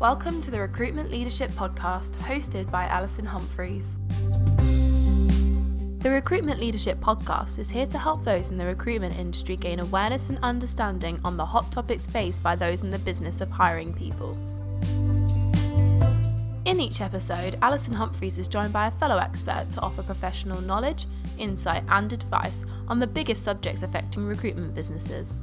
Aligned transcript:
Welcome 0.00 0.40
to 0.40 0.50
the 0.50 0.60
Recruitment 0.60 1.10
Leadership 1.10 1.50
Podcast 1.50 2.12
hosted 2.12 2.70
by 2.70 2.86
Alison 2.86 3.26
Humphries. 3.26 3.98
The 5.98 6.10
Recruitment 6.10 6.58
Leadership 6.58 7.00
Podcast 7.00 7.58
is 7.58 7.68
here 7.68 7.84
to 7.84 7.98
help 7.98 8.24
those 8.24 8.50
in 8.50 8.56
the 8.56 8.64
recruitment 8.64 9.18
industry 9.18 9.56
gain 9.56 9.78
awareness 9.78 10.30
and 10.30 10.38
understanding 10.42 11.20
on 11.22 11.36
the 11.36 11.44
hot 11.44 11.70
topics 11.70 12.06
faced 12.06 12.42
by 12.42 12.56
those 12.56 12.82
in 12.82 12.88
the 12.88 12.98
business 13.00 13.42
of 13.42 13.50
hiring 13.50 13.92
people. 13.92 14.38
In 16.64 16.80
each 16.80 17.02
episode, 17.02 17.58
Alison 17.60 17.92
Humphries 17.92 18.38
is 18.38 18.48
joined 18.48 18.72
by 18.72 18.86
a 18.86 18.92
fellow 18.92 19.18
expert 19.18 19.66
to 19.72 19.82
offer 19.82 20.02
professional 20.02 20.62
knowledge, 20.62 21.04
insight, 21.36 21.84
and 21.90 22.10
advice 22.10 22.64
on 22.88 23.00
the 23.00 23.06
biggest 23.06 23.42
subjects 23.42 23.82
affecting 23.82 24.24
recruitment 24.24 24.74
businesses. 24.74 25.42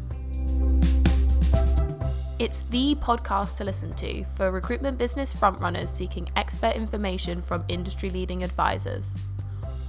It's 2.40 2.62
the 2.70 2.94
podcast 2.94 3.58
to 3.58 3.64
listen 3.64 3.96
to 3.96 4.24
for 4.26 4.52
recruitment 4.52 5.00
business 5.00 5.34
frontrunners 5.34 5.90
seeking 5.90 6.30
expert 6.36 6.76
information 6.76 7.42
from 7.42 7.66
industry 7.68 8.12
leading 8.12 8.44
advisors. 8.44 9.16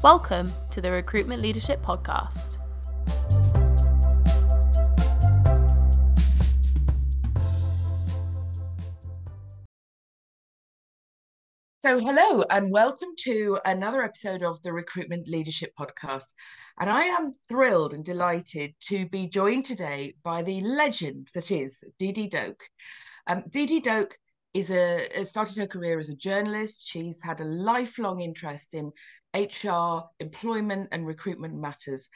Welcome 0.00 0.50
to 0.70 0.80
the 0.80 0.90
Recruitment 0.90 1.42
Leadership 1.42 1.82
Podcast. 1.82 2.56
So, 11.84 12.00
hello 12.00 12.42
and 12.50 12.72
welcome 12.72 13.10
to 13.20 13.60
another 13.64 14.02
episode 14.02 14.42
of 14.42 14.60
the 14.62 14.72
Recruitment 14.72 15.28
Leadership 15.28 15.72
Podcast. 15.78 16.24
And 16.80 16.90
I 16.90 17.04
am 17.04 17.30
thrilled 17.48 17.94
and 17.94 18.04
delighted 18.04 18.74
to 18.88 19.06
be 19.06 19.28
joined 19.28 19.64
today 19.64 20.16
by 20.24 20.42
the 20.42 20.60
legend 20.60 21.28
that 21.34 21.52
is 21.52 21.84
DeeDee 22.00 22.30
Doke. 22.30 22.68
Um, 23.28 23.44
DeeDee 23.48 23.84
Doke 23.84 24.18
is 24.54 24.72
a 24.72 25.24
started 25.24 25.56
her 25.58 25.68
career 25.68 26.00
as 26.00 26.10
a 26.10 26.16
journalist. 26.16 26.84
She's 26.84 27.22
had 27.22 27.40
a 27.40 27.44
lifelong 27.44 28.22
interest 28.22 28.74
in 28.74 28.90
HR, 29.32 30.00
employment, 30.18 30.88
and 30.90 31.06
recruitment 31.06 31.54
matters. 31.54 32.08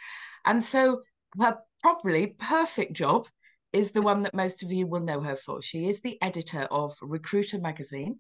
And 0.45 0.61
so, 0.61 1.03
her 1.39 1.59
probably 1.81 2.35
perfect 2.37 2.95
job 2.95 3.29
is 3.73 3.92
the 3.92 4.03
one 4.03 4.23
that 4.23 4.34
most 4.34 4.62
of 4.62 4.73
you 4.73 4.87
will 4.87 5.01
know 5.01 5.20
her 5.20 5.37
for. 5.37 5.62
She 5.62 5.89
is 5.89 6.01
the 6.01 6.20
editor 6.23 6.62
of 6.70 6.95
Recruiter 7.01 7.59
magazine. 7.59 8.19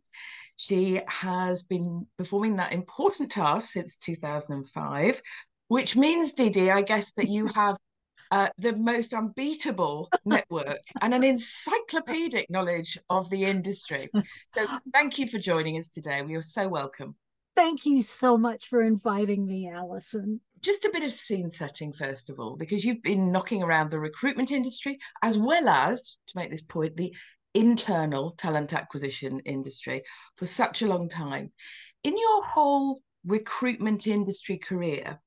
She 0.56 1.00
has 1.08 1.62
been 1.62 2.06
performing 2.16 2.56
that 2.56 2.72
important 2.72 3.30
task 3.30 3.72
since 3.72 3.96
2005, 3.98 5.22
which 5.68 5.96
means, 5.96 6.34
DeeDee, 6.34 6.72
I 6.72 6.82
guess 6.82 7.12
that 7.12 7.28
you 7.28 7.46
have 7.54 7.76
uh, 8.30 8.48
the 8.58 8.74
most 8.76 9.12
unbeatable 9.12 10.08
network 10.26 10.80
and 11.00 11.12
an 11.12 11.22
encyclopedic 11.22 12.48
knowledge 12.48 12.98
of 13.10 13.28
the 13.30 13.44
industry. 13.44 14.08
So, 14.54 14.66
thank 14.92 15.18
you 15.18 15.26
for 15.26 15.38
joining 15.38 15.78
us 15.78 15.88
today. 15.88 16.22
We 16.22 16.34
are 16.36 16.42
so 16.42 16.68
welcome. 16.68 17.16
Thank 17.54 17.84
you 17.84 18.00
so 18.00 18.38
much 18.38 18.68
for 18.68 18.80
inviting 18.80 19.44
me, 19.44 19.68
Alison 19.68 20.40
just 20.62 20.84
a 20.84 20.90
bit 20.92 21.02
of 21.02 21.12
scene 21.12 21.50
setting 21.50 21.92
first 21.92 22.30
of 22.30 22.38
all 22.38 22.56
because 22.56 22.84
you've 22.84 23.02
been 23.02 23.32
knocking 23.32 23.62
around 23.62 23.90
the 23.90 23.98
recruitment 23.98 24.50
industry 24.50 24.98
as 25.22 25.38
well 25.38 25.68
as 25.68 26.18
to 26.26 26.36
make 26.36 26.50
this 26.50 26.62
point 26.62 26.96
the 26.96 27.14
internal 27.54 28.32
talent 28.38 28.72
acquisition 28.72 29.40
industry 29.40 30.02
for 30.36 30.46
such 30.46 30.82
a 30.82 30.86
long 30.86 31.08
time. 31.08 31.52
In 32.04 32.16
your 32.16 32.44
whole 32.44 32.98
recruitment 33.24 34.06
industry 34.06 34.58
career 34.58 35.18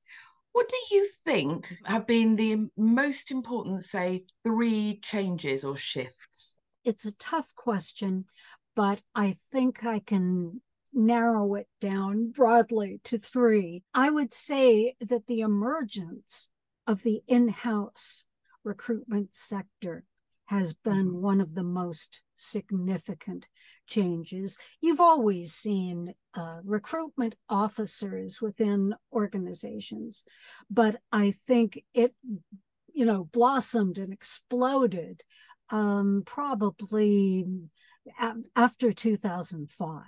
what 0.53 0.69
do 0.69 0.95
you 0.95 1.07
think 1.25 1.73
have 1.85 2.07
been 2.07 2.35
the 2.35 2.69
most 2.77 3.29
important 3.29 3.83
say 3.83 4.21
three 4.43 4.99
changes 5.03 5.65
or 5.65 5.75
shifts? 5.75 6.57
It's 6.85 7.05
a 7.05 7.11
tough 7.13 7.53
question 7.55 8.25
but 8.75 9.01
i 9.15 9.35
think 9.51 9.85
i 9.85 9.99
can 9.99 10.61
narrow 10.95 11.55
it 11.55 11.67
down 11.81 12.31
broadly 12.31 13.01
to 13.03 13.17
three, 13.17 13.83
I 13.93 14.09
would 14.09 14.33
say 14.33 14.95
that 14.99 15.27
the 15.27 15.41
emergence 15.41 16.49
of 16.87 17.03
the 17.03 17.21
in 17.27 17.49
house 17.49 18.25
recruitment 18.63 19.35
sector 19.35 20.05
has 20.45 20.73
been 20.73 21.07
mm-hmm. 21.07 21.21
one 21.21 21.41
of 21.41 21.55
the 21.55 21.63
most 21.63 22.23
significant 22.35 23.47
changes. 23.87 24.57
You've 24.81 24.99
always 24.99 25.53
seen 25.53 26.13
uh, 26.35 26.59
recruitment 26.63 27.35
officers 27.49 28.41
within 28.41 28.93
organizations, 29.11 30.23
but 30.69 30.97
I 31.11 31.31
think 31.31 31.83
it, 31.93 32.13
you 32.93 33.05
know, 33.05 33.23
blossomed 33.25 33.97
and 33.97 34.13
exploded 34.13 35.23
um, 35.71 36.23
probably 36.25 37.45
after 38.55 38.93
2005. 38.93 39.99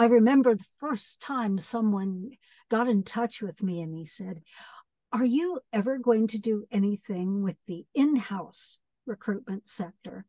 I 0.00 0.06
remember 0.06 0.54
the 0.54 0.64
first 0.78 1.20
time 1.20 1.58
someone 1.58 2.30
got 2.70 2.88
in 2.88 3.02
touch 3.02 3.42
with 3.42 3.62
me 3.62 3.82
and 3.82 3.94
he 3.94 4.06
said, 4.06 4.40
Are 5.12 5.26
you 5.26 5.60
ever 5.74 5.98
going 5.98 6.26
to 6.28 6.38
do 6.38 6.64
anything 6.70 7.42
with 7.42 7.56
the 7.66 7.84
in 7.94 8.16
house 8.16 8.78
recruitment 9.04 9.68
sector? 9.68 10.24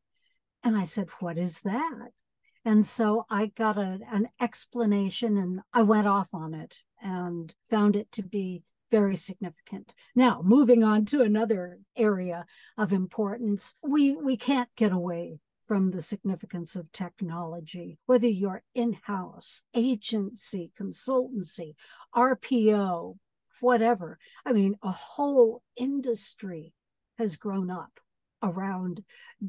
And 0.61 0.75
I 0.75 0.83
said, 0.83 1.07
What 1.21 1.37
is 1.37 1.61
that? 1.61 2.09
And 2.65 2.85
so 2.85 3.25
I 3.29 3.45
got 3.45 3.77
a, 3.77 4.01
an 4.11 4.27
explanation 4.41 5.37
and 5.37 5.61
I 5.71 5.83
went 5.83 6.05
off 6.05 6.33
on 6.33 6.53
it 6.53 6.79
and 7.01 7.55
found 7.69 7.95
it 7.95 8.11
to 8.11 8.23
be 8.23 8.63
very 8.91 9.15
significant. 9.15 9.93
Now, 10.13 10.41
moving 10.43 10.83
on 10.83 11.05
to 11.05 11.21
another 11.21 11.79
area 11.95 12.45
of 12.77 12.91
importance, 12.91 13.75
we, 13.81 14.17
we 14.17 14.35
can't 14.35 14.69
get 14.75 14.91
away 14.91 15.39
from 15.71 15.91
the 15.91 16.01
significance 16.01 16.75
of 16.75 16.91
technology, 16.91 17.97
whether 18.05 18.27
you're 18.27 18.61
in 18.75 18.91
house, 18.91 19.63
agency, 19.73 20.69
consultancy, 20.77 21.75
RPO, 22.13 23.15
whatever. 23.61 24.19
I 24.45 24.51
mean, 24.51 24.75
a 24.83 24.91
whole 24.91 25.63
industry 25.77 26.73
has 27.17 27.37
grown 27.37 27.71
up 27.71 28.01
around 28.43 29.01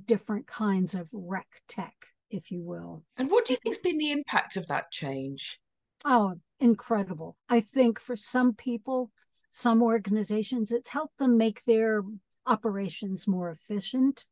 different 0.05 0.47
kinds 0.47 0.95
of 0.95 1.11
rec 1.13 1.49
tech, 1.67 1.97
if 2.31 2.53
you 2.53 2.63
will. 2.63 3.03
And 3.17 3.29
what 3.29 3.45
do 3.45 3.55
you 3.55 3.57
think 3.57 3.75
has 3.75 3.83
been 3.83 3.99
the 3.99 4.13
impact 4.13 4.57
of 4.57 4.69
that 4.69 4.93
change? 4.93 5.59
Oh, 6.05 6.37
incredible. 6.61 7.37
I 7.49 7.59
think 7.59 7.99
for 7.99 8.15
some 8.15 8.55
people, 8.55 9.11
some 9.51 9.83
organizations, 9.83 10.71
it's 10.71 10.91
helped 10.91 11.19
them 11.19 11.37
make 11.37 11.65
their 11.65 12.05
operations 12.47 13.27
more 13.27 13.51
efficient. 13.51 14.25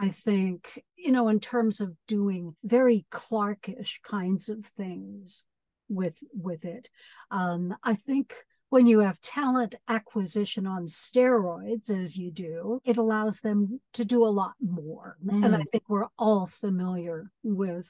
I 0.00 0.08
think, 0.08 0.82
you 0.96 1.12
know, 1.12 1.28
in 1.28 1.40
terms 1.40 1.80
of 1.80 1.94
doing 2.06 2.56
very 2.64 3.06
Clarkish 3.10 4.02
kinds 4.02 4.48
of 4.48 4.64
things 4.64 5.44
with 5.88 6.18
with 6.32 6.64
it. 6.64 6.90
Um, 7.30 7.74
I 7.82 7.94
think 7.94 8.34
when 8.70 8.86
you 8.86 9.00
have 9.00 9.20
talent 9.20 9.74
acquisition 9.88 10.66
on 10.66 10.86
steroids, 10.86 11.90
as 11.90 12.18
you 12.18 12.30
do, 12.30 12.80
it 12.84 12.98
allows 12.98 13.40
them 13.40 13.80
to 13.94 14.04
do 14.04 14.24
a 14.24 14.28
lot 14.28 14.52
more. 14.60 15.16
Mm. 15.24 15.44
And 15.44 15.56
I 15.56 15.60
mm. 15.60 15.70
think 15.72 15.84
we're 15.88 16.08
all 16.18 16.46
familiar 16.46 17.30
with 17.42 17.88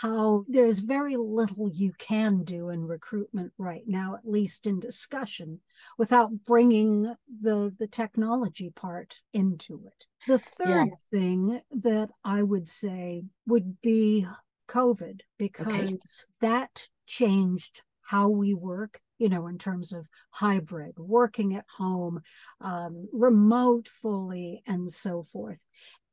how 0.00 0.44
there's 0.48 0.80
very 0.80 1.16
little 1.16 1.70
you 1.72 1.92
can 1.98 2.42
do 2.44 2.68
in 2.68 2.86
recruitment 2.86 3.52
right 3.58 3.84
now, 3.86 4.14
at 4.14 4.28
least 4.28 4.66
in 4.66 4.78
discussion, 4.78 5.60
without 5.96 6.30
bringing 6.44 7.14
the, 7.40 7.74
the 7.78 7.86
technology 7.86 8.70
part 8.70 9.20
into 9.32 9.86
it. 9.86 10.06
The 10.26 10.38
third 10.38 10.90
thing 11.10 11.60
that 11.70 12.10
I 12.24 12.42
would 12.42 12.68
say 12.68 13.24
would 13.46 13.80
be 13.80 14.26
COVID, 14.68 15.20
because 15.38 15.66
okay. 15.66 15.96
that 16.40 16.88
changed 17.06 17.82
how 18.02 18.28
we 18.28 18.54
work 18.54 19.00
you 19.18 19.28
know, 19.28 19.46
in 19.46 19.56
terms 19.56 19.92
of 19.92 20.08
hybrid, 20.30 20.98
working 20.98 21.56
at 21.56 21.64
home, 21.78 22.20
um, 22.60 23.08
remote 23.12 23.88
fully, 23.88 24.62
and 24.66 24.90
so 24.90 25.22
forth. 25.22 25.64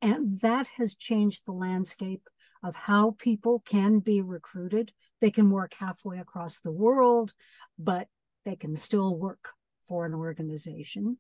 And 0.02 0.40
that 0.42 0.68
has 0.78 0.96
changed 0.96 1.46
the 1.46 1.52
landscape 1.52 2.28
of 2.64 2.76
how 2.76 3.16
people 3.20 3.62
can 3.66 4.00
be 4.00 4.22
recruited. 4.22 4.92
They 5.22 5.32
can 5.32 5.50
work 5.50 5.74
halfway 5.74 6.20
across 6.20 6.60
the 6.60 6.72
world, 6.72 7.34
but 7.78 8.08
they 8.46 8.56
can 8.56 8.76
still 8.76 9.16
work 9.16 9.50
for 9.88 10.06
an 10.06 10.14
organization. 10.14 11.18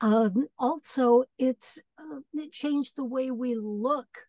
Um, 0.00 0.46
also, 0.58 1.24
it's 1.38 1.82
uh, 1.98 2.20
it 2.34 2.52
changed 2.52 2.96
the 2.96 3.04
way 3.04 3.30
we 3.30 3.56
look 3.56 4.26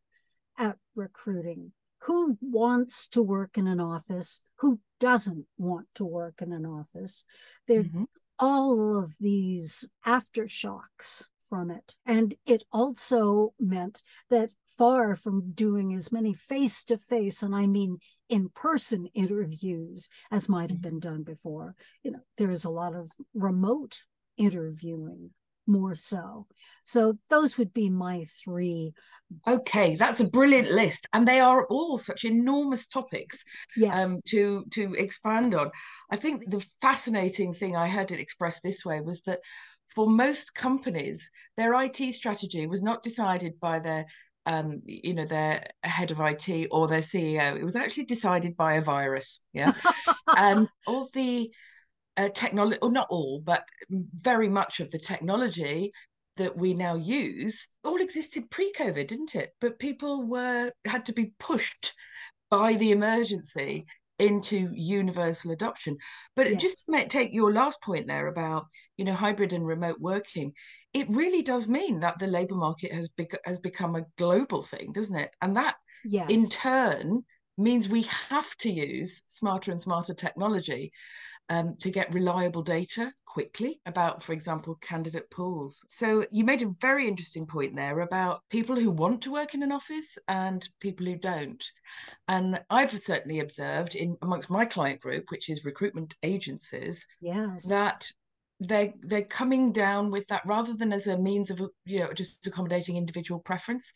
at 0.57 0.77
recruiting. 0.95 1.73
Who 2.03 2.37
wants 2.41 3.07
to 3.09 3.21
work 3.21 3.57
in 3.57 3.67
an 3.67 3.79
office? 3.79 4.41
Who 4.59 4.79
doesn't 4.99 5.45
want 5.57 5.87
to 5.95 6.05
work 6.05 6.41
in 6.41 6.53
an 6.53 6.65
office? 6.65 7.25
There, 7.67 7.83
mm-hmm. 7.83 8.03
all 8.39 8.97
of 8.97 9.17
these 9.19 9.87
aftershocks 10.05 11.25
from 11.49 11.71
it. 11.71 11.95
And 12.05 12.35
it 12.45 12.63
also 12.71 13.53
meant 13.59 14.01
that 14.29 14.53
far 14.65 15.15
from 15.15 15.51
doing 15.53 15.93
as 15.93 16.11
many 16.11 16.33
face 16.33 16.83
to 16.85 16.97
face, 16.97 17.43
and 17.43 17.55
I 17.55 17.67
mean 17.67 17.97
in 18.29 18.49
person 18.49 19.07
interviews 19.13 20.09
as 20.31 20.49
might 20.49 20.69
have 20.69 20.81
been 20.81 20.99
done 20.99 21.23
before, 21.23 21.75
you 22.03 22.11
know, 22.11 22.19
there 22.37 22.51
is 22.51 22.65
a 22.65 22.71
lot 22.71 22.93
of 22.93 23.09
remote 23.33 24.01
interviewing 24.37 25.31
more 25.67 25.95
so. 25.95 26.47
So 26.83 27.17
those 27.29 27.57
would 27.57 27.73
be 27.73 27.89
my 27.89 28.23
three. 28.43 28.93
Okay, 29.45 29.95
that's 29.95 30.21
a 30.21 30.29
brilliant 30.29 30.71
list, 30.71 31.05
and 31.11 31.27
they 31.27 31.41
are 31.41 31.65
all 31.67 31.97
such 31.97 32.23
enormous 32.23 32.87
topics 32.87 33.43
yes. 33.75 34.13
um, 34.13 34.19
to 34.27 34.63
to 34.71 34.93
expand 34.93 35.53
on. 35.53 35.69
I 36.09 36.15
think 36.15 36.49
the 36.49 36.65
fascinating 36.81 37.53
thing 37.53 37.75
I 37.75 37.89
heard 37.89 38.11
it 38.11 38.21
expressed 38.21 38.63
this 38.63 38.85
way 38.85 39.01
was 39.01 39.21
that 39.23 39.39
for 39.93 40.07
most 40.07 40.53
companies, 40.53 41.29
their 41.55 41.73
IT 41.81 42.13
strategy 42.13 42.67
was 42.67 42.83
not 42.83 43.03
decided 43.03 43.59
by 43.59 43.79
their 43.79 44.05
um, 44.47 44.81
you 44.85 45.13
know, 45.13 45.25
their 45.25 45.67
head 45.83 46.09
of 46.09 46.21
IT 46.21 46.69
or 46.71 46.87
their 46.87 47.01
CEO. 47.01 47.57
It 47.57 47.63
was 47.65 47.75
actually 47.75 48.05
decided 48.05 48.55
by 48.55 48.75
a 48.75 48.81
virus. 48.81 49.41
Yeah. 49.51 49.73
and 50.37 50.69
all 50.87 51.09
the 51.13 51.51
uh, 52.15 52.29
technology, 52.29 52.79
or 52.81 52.89
not 52.89 53.07
all, 53.09 53.41
but 53.43 53.65
very 53.89 54.47
much 54.47 54.79
of 54.79 54.89
the 54.89 54.99
technology 54.99 55.91
that 56.37 56.57
we 56.57 56.73
now 56.73 56.95
use 56.95 57.67
all 57.83 57.97
existed 57.97 58.49
pre-COVID, 58.49 59.07
didn't 59.07 59.35
it? 59.35 59.53
But 59.59 59.79
people 59.79 60.23
were 60.25 60.71
had 60.85 61.05
to 61.07 61.13
be 61.13 61.33
pushed 61.39 61.93
by 62.49 62.75
the 62.75 62.91
emergency 62.91 63.85
into 64.19 64.71
universal 64.73 65.51
adoption. 65.51 65.97
But 66.35 66.49
yes. 66.49 66.61
just 66.61 66.91
take 67.09 67.33
your 67.33 67.51
last 67.51 67.81
point 67.81 68.07
there 68.07 68.27
about 68.27 68.67
you 68.97 69.05
know 69.05 69.13
hybrid 69.13 69.53
and 69.53 69.65
remote 69.65 69.99
working. 69.99 70.53
It 70.93 71.07
really 71.09 71.43
does 71.43 71.67
mean 71.67 71.99
that 71.99 72.19
the 72.19 72.27
labour 72.27 72.55
market 72.55 72.93
has 72.93 73.09
bec- 73.09 73.41
has 73.45 73.59
become 73.59 73.95
a 73.95 74.05
global 74.17 74.63
thing, 74.63 74.91
doesn't 74.91 75.15
it? 75.15 75.31
And 75.41 75.57
that 75.57 75.75
yes. 76.05 76.29
in 76.29 76.49
turn 76.49 77.23
means 77.57 77.89
we 77.89 78.03
have 78.29 78.55
to 78.57 78.69
use 78.69 79.23
smarter 79.27 79.71
and 79.71 79.79
smarter 79.79 80.13
technology 80.13 80.91
um, 81.49 81.75
to 81.79 81.89
get 81.89 82.13
reliable 82.13 82.61
data 82.61 83.11
quickly 83.25 83.79
about, 83.85 84.23
for 84.23 84.33
example, 84.33 84.75
candidate 84.81 85.29
pools. 85.29 85.83
So 85.87 86.25
you 86.31 86.43
made 86.43 86.61
a 86.61 86.73
very 86.81 87.07
interesting 87.07 87.45
point 87.45 87.75
there 87.75 88.01
about 88.01 88.41
people 88.49 88.75
who 88.75 88.91
want 88.91 89.21
to 89.23 89.31
work 89.31 89.53
in 89.53 89.63
an 89.63 89.71
office 89.71 90.17
and 90.27 90.67
people 90.79 91.05
who 91.05 91.15
don't. 91.15 91.63
And 92.27 92.59
I've 92.69 92.91
certainly 92.91 93.39
observed 93.39 93.95
in 93.95 94.17
amongst 94.21 94.49
my 94.49 94.65
client 94.65 94.99
group, 94.99 95.25
which 95.29 95.49
is 95.49 95.65
recruitment 95.65 96.15
agencies, 96.23 97.05
yes. 97.21 97.67
that 97.69 98.11
they're 98.59 98.93
they're 99.01 99.21
coming 99.21 99.71
down 99.71 100.09
with 100.09 100.27
that 100.27 100.45
rather 100.45 100.73
than 100.73 100.91
as 100.91 101.05
a 101.05 101.17
means 101.17 101.51
of 101.51 101.61
you 101.85 101.99
know 101.99 102.11
just 102.11 102.45
accommodating 102.47 102.97
individual 102.97 103.39
preference. 103.39 103.93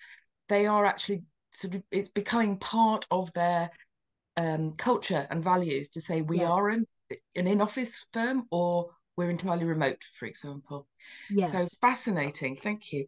They 0.50 0.68
are 0.68 0.86
actually 0.86 1.24
sort 1.51 1.75
of 1.75 1.83
it's 1.92 2.09
becoming 2.09 2.57
part 2.59 3.06
of 3.12 3.33
their 3.33 3.71
um, 4.38 4.74
culture 4.77 5.27
and 5.30 5.44
values 5.44 5.89
to 5.89 6.01
say 6.01 6.21
we 6.21 6.39
yes. 6.39 6.51
are 6.51 6.71
an, 7.36 7.48
in-office 7.48 8.06
firm 8.13 8.46
or 8.52 8.90
we're 9.18 9.30
entirely 9.30 9.66
remote, 9.66 10.02
for 10.18 10.25
example. 10.25 10.88
Yes. 11.30 11.52
So 11.52 11.78
fascinating. 11.81 12.56
Thank 12.56 12.92
you. 12.92 13.06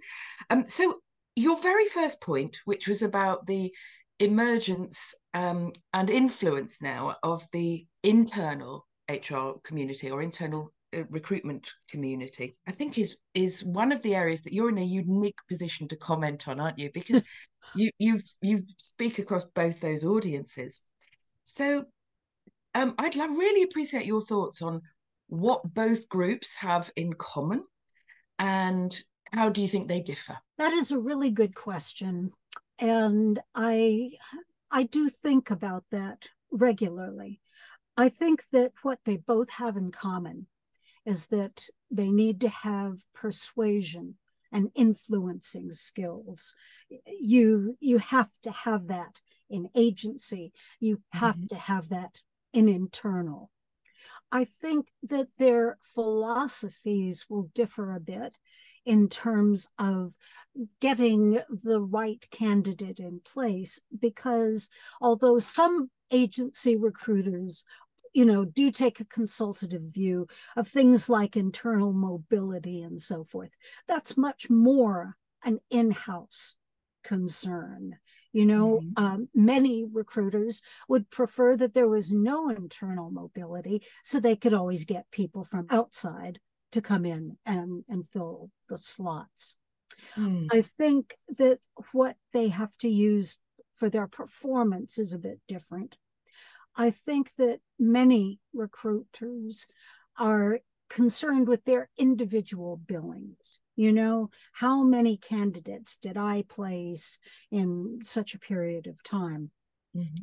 Um, 0.50 0.65
so 0.65 1.00
your 1.35 1.59
very 1.61 1.85
first 1.88 2.21
point, 2.21 2.57
which 2.65 2.88
was 2.88 3.01
about 3.01 3.45
the 3.45 3.73
emergence 4.19 5.13
um, 5.33 5.71
and 5.94 6.09
influence 6.09 6.81
now 6.81 7.15
of 7.23 7.44
the 7.51 7.85
internal 8.03 8.85
HR 9.09 9.53
community 9.63 10.11
or 10.11 10.21
internal 10.21 10.71
uh, 10.95 11.03
recruitment 11.09 11.73
community, 11.89 12.55
I 12.67 12.71
think 12.71 12.97
is 12.97 13.17
is 13.33 13.63
one 13.63 13.91
of 13.91 14.01
the 14.01 14.15
areas 14.15 14.41
that 14.41 14.53
you're 14.53 14.69
in 14.69 14.77
a 14.77 14.83
unique 14.83 15.39
position 15.50 15.88
to 15.88 15.95
comment 15.95 16.47
on, 16.47 16.59
aren't 16.59 16.79
you? 16.79 16.91
Because 16.94 17.23
you 17.75 17.89
you 17.97 18.19
you 18.41 18.63
speak 18.77 19.19
across 19.19 19.45
both 19.45 19.79
those 19.79 20.05
audiences. 20.05 20.81
So 21.44 21.85
um, 22.75 22.95
I'd 22.97 23.15
love, 23.15 23.31
really 23.31 23.63
appreciate 23.63 24.05
your 24.05 24.21
thoughts 24.21 24.61
on 24.61 24.81
what 25.27 25.73
both 25.73 26.09
groups 26.09 26.55
have 26.55 26.91
in 26.95 27.13
common 27.13 27.63
and 28.39 28.95
how 29.31 29.49
do 29.49 29.61
you 29.61 29.67
think 29.67 29.87
they 29.87 30.01
differ? 30.01 30.37
That 30.57 30.73
is 30.73 30.91
a 30.91 30.99
really 30.99 31.31
good 31.31 31.55
question. 31.55 32.31
And 32.79 33.39
I 33.55 34.11
I 34.71 34.83
do 34.83 35.09
think 35.09 35.51
about 35.51 35.85
that 35.91 36.27
regularly. 36.51 37.41
I 37.95 38.09
think 38.09 38.43
that 38.51 38.73
what 38.81 38.99
they 39.05 39.17
both 39.17 39.51
have 39.51 39.77
in 39.77 39.91
common 39.91 40.47
is 41.05 41.27
that 41.27 41.67
they 41.91 42.09
need 42.09 42.41
to 42.41 42.49
have 42.49 42.97
persuasion 43.13 44.17
and 44.51 44.69
influencing 44.75 45.71
skills. 45.71 46.55
You 47.19 47.77
you 47.79 47.97
have 47.97 48.29
to 48.43 48.51
have 48.51 48.87
that 48.87 49.21
in 49.49 49.69
agency. 49.75 50.53
You 50.79 51.01
have 51.11 51.37
mm-hmm. 51.37 51.47
to 51.47 51.55
have 51.55 51.89
that 51.89 52.19
in 52.53 52.69
internal. 52.69 53.50
I 54.31 54.45
think 54.45 54.88
that 55.03 55.27
their 55.38 55.77
philosophies 55.81 57.27
will 57.29 57.50
differ 57.53 57.94
a 57.94 58.00
bit 58.00 58.38
in 58.85 59.07
terms 59.07 59.69
of 59.77 60.17
getting 60.79 61.39
the 61.50 61.81
right 61.81 62.25
candidate 62.31 63.00
in 63.00 63.21
place 63.23 63.81
because 63.97 64.69
although 65.01 65.39
some 65.39 65.89
agency 66.11 66.75
recruiters 66.75 67.63
you 68.13 68.25
know 68.25 68.45
do 68.45 68.71
take 68.71 69.00
a 69.00 69.05
consultative 69.05 69.81
view 69.81 70.27
of 70.55 70.67
things 70.67 71.09
like 71.09 71.38
internal 71.38 71.94
mobility 71.94 72.81
and 72.81 73.01
so 73.01 73.23
forth 73.23 73.51
that's 73.88 74.17
much 74.17 74.50
more 74.50 75.15
an 75.44 75.59
in-house 75.69 76.55
concern 77.03 77.97
you 78.33 78.45
know, 78.45 78.81
mm-hmm. 78.81 79.03
um, 79.03 79.30
many 79.33 79.85
recruiters 79.85 80.63
would 80.89 81.09
prefer 81.09 81.56
that 81.56 81.74
there 81.74 81.88
was 81.88 82.12
no 82.12 82.50
internal 82.50 83.12
mobility 83.12 83.83
so 84.01 84.19
they 84.19 84.35
could 84.35 84.53
always 84.53 84.85
get 84.85 85.12
people 85.12 85.44
from 85.44 85.68
outside 85.69 86.39
to 86.71 86.81
come 86.81 87.06
in 87.06 87.38
and, 87.45 87.83
and 87.88 88.07
fill 88.07 88.50
the 88.68 88.77
slots. 88.77 89.57
Mm. 90.18 90.47
I 90.51 90.62
think 90.62 91.15
that 91.38 91.59
what 91.91 92.15
they 92.33 92.50
have 92.50 92.75
to 92.77 92.89
use 92.89 93.39
for 93.75 93.89
their 93.89 94.07
performance 94.07 94.97
is 94.97 95.13
a 95.13 95.19
bit 95.19 95.39
different. 95.47 95.97
I 96.75 96.89
think 96.89 97.36
that 97.38 97.59
many 97.77 98.39
recruiters 98.51 99.68
are 100.18 100.59
concerned 100.89 101.47
with 101.47 101.65
their 101.65 101.89
individual 101.97 102.77
billings. 102.77 103.59
You 103.75 103.91
know, 103.91 104.29
how 104.53 104.83
many 104.83 105.17
candidates 105.17 105.97
did 105.97 106.17
I 106.17 106.43
place 106.47 107.19
in 107.51 107.99
such 108.03 108.35
a 108.35 108.39
period 108.39 108.87
of 108.87 109.01
time? 109.03 109.51
Mm-hmm. 109.95 110.15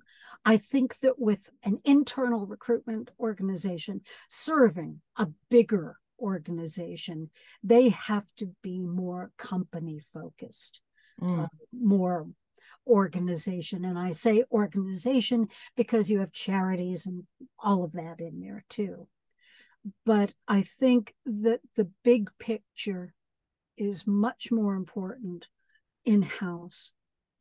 I 0.44 0.56
think 0.56 0.99
that 1.00 1.19
with 1.19 1.50
an 1.64 1.81
internal 1.85 2.47
recruitment 2.47 3.11
organization 3.19 4.02
serving 4.29 5.00
a 5.17 5.29
bigger 5.49 5.97
organization, 6.19 7.31
they 7.62 7.91
have 7.91 8.26
to 8.37 8.55
be 8.62 8.81
more 8.81 9.31
company 9.37 10.00
focused, 10.00 10.81
mm. 11.20 11.44
uh, 11.44 11.49
more 11.73 12.26
organization. 12.87 13.85
And 13.85 13.99
I 13.99 14.11
say 14.12 14.44
organization 14.51 15.48
because 15.77 16.10
you 16.10 16.19
have 16.19 16.32
charities 16.32 17.06
and 17.06 17.25
all 17.58 17.84
of 17.84 17.93
that 17.93 18.20
in 18.20 18.41
there 18.41 18.65
too. 18.69 19.06
But 20.05 20.34
I 20.46 20.63
think 20.63 21.15
that 21.25 21.60
the 21.77 21.91
big 22.05 22.31
picture 22.39 23.15
is 23.81 24.06
much 24.06 24.53
more 24.53 24.75
important 24.75 25.46
in 26.05 26.22
house 26.22 26.93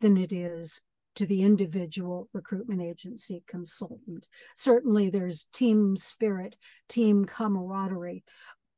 than 0.01 0.17
it 0.17 0.31
is 0.31 0.81
to 1.15 1.25
the 1.25 1.41
individual 1.41 2.29
recruitment 2.33 2.81
agency 2.81 3.43
consultant. 3.45 4.27
Certainly, 4.55 5.09
there's 5.09 5.47
team 5.51 5.97
spirit, 5.97 6.55
team 6.87 7.25
camaraderie, 7.25 8.23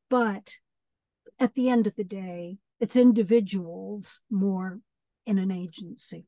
but 0.10 0.56
at 1.39 1.53
the 1.53 1.70
end 1.70 1.88
of 1.88 1.96
the 1.96 2.03
day, 2.03 2.58
it's 2.80 2.96
individuals 2.96 4.22
more 4.30 4.80
in 5.25 5.38
an 5.38 5.51
agency. 5.51 6.25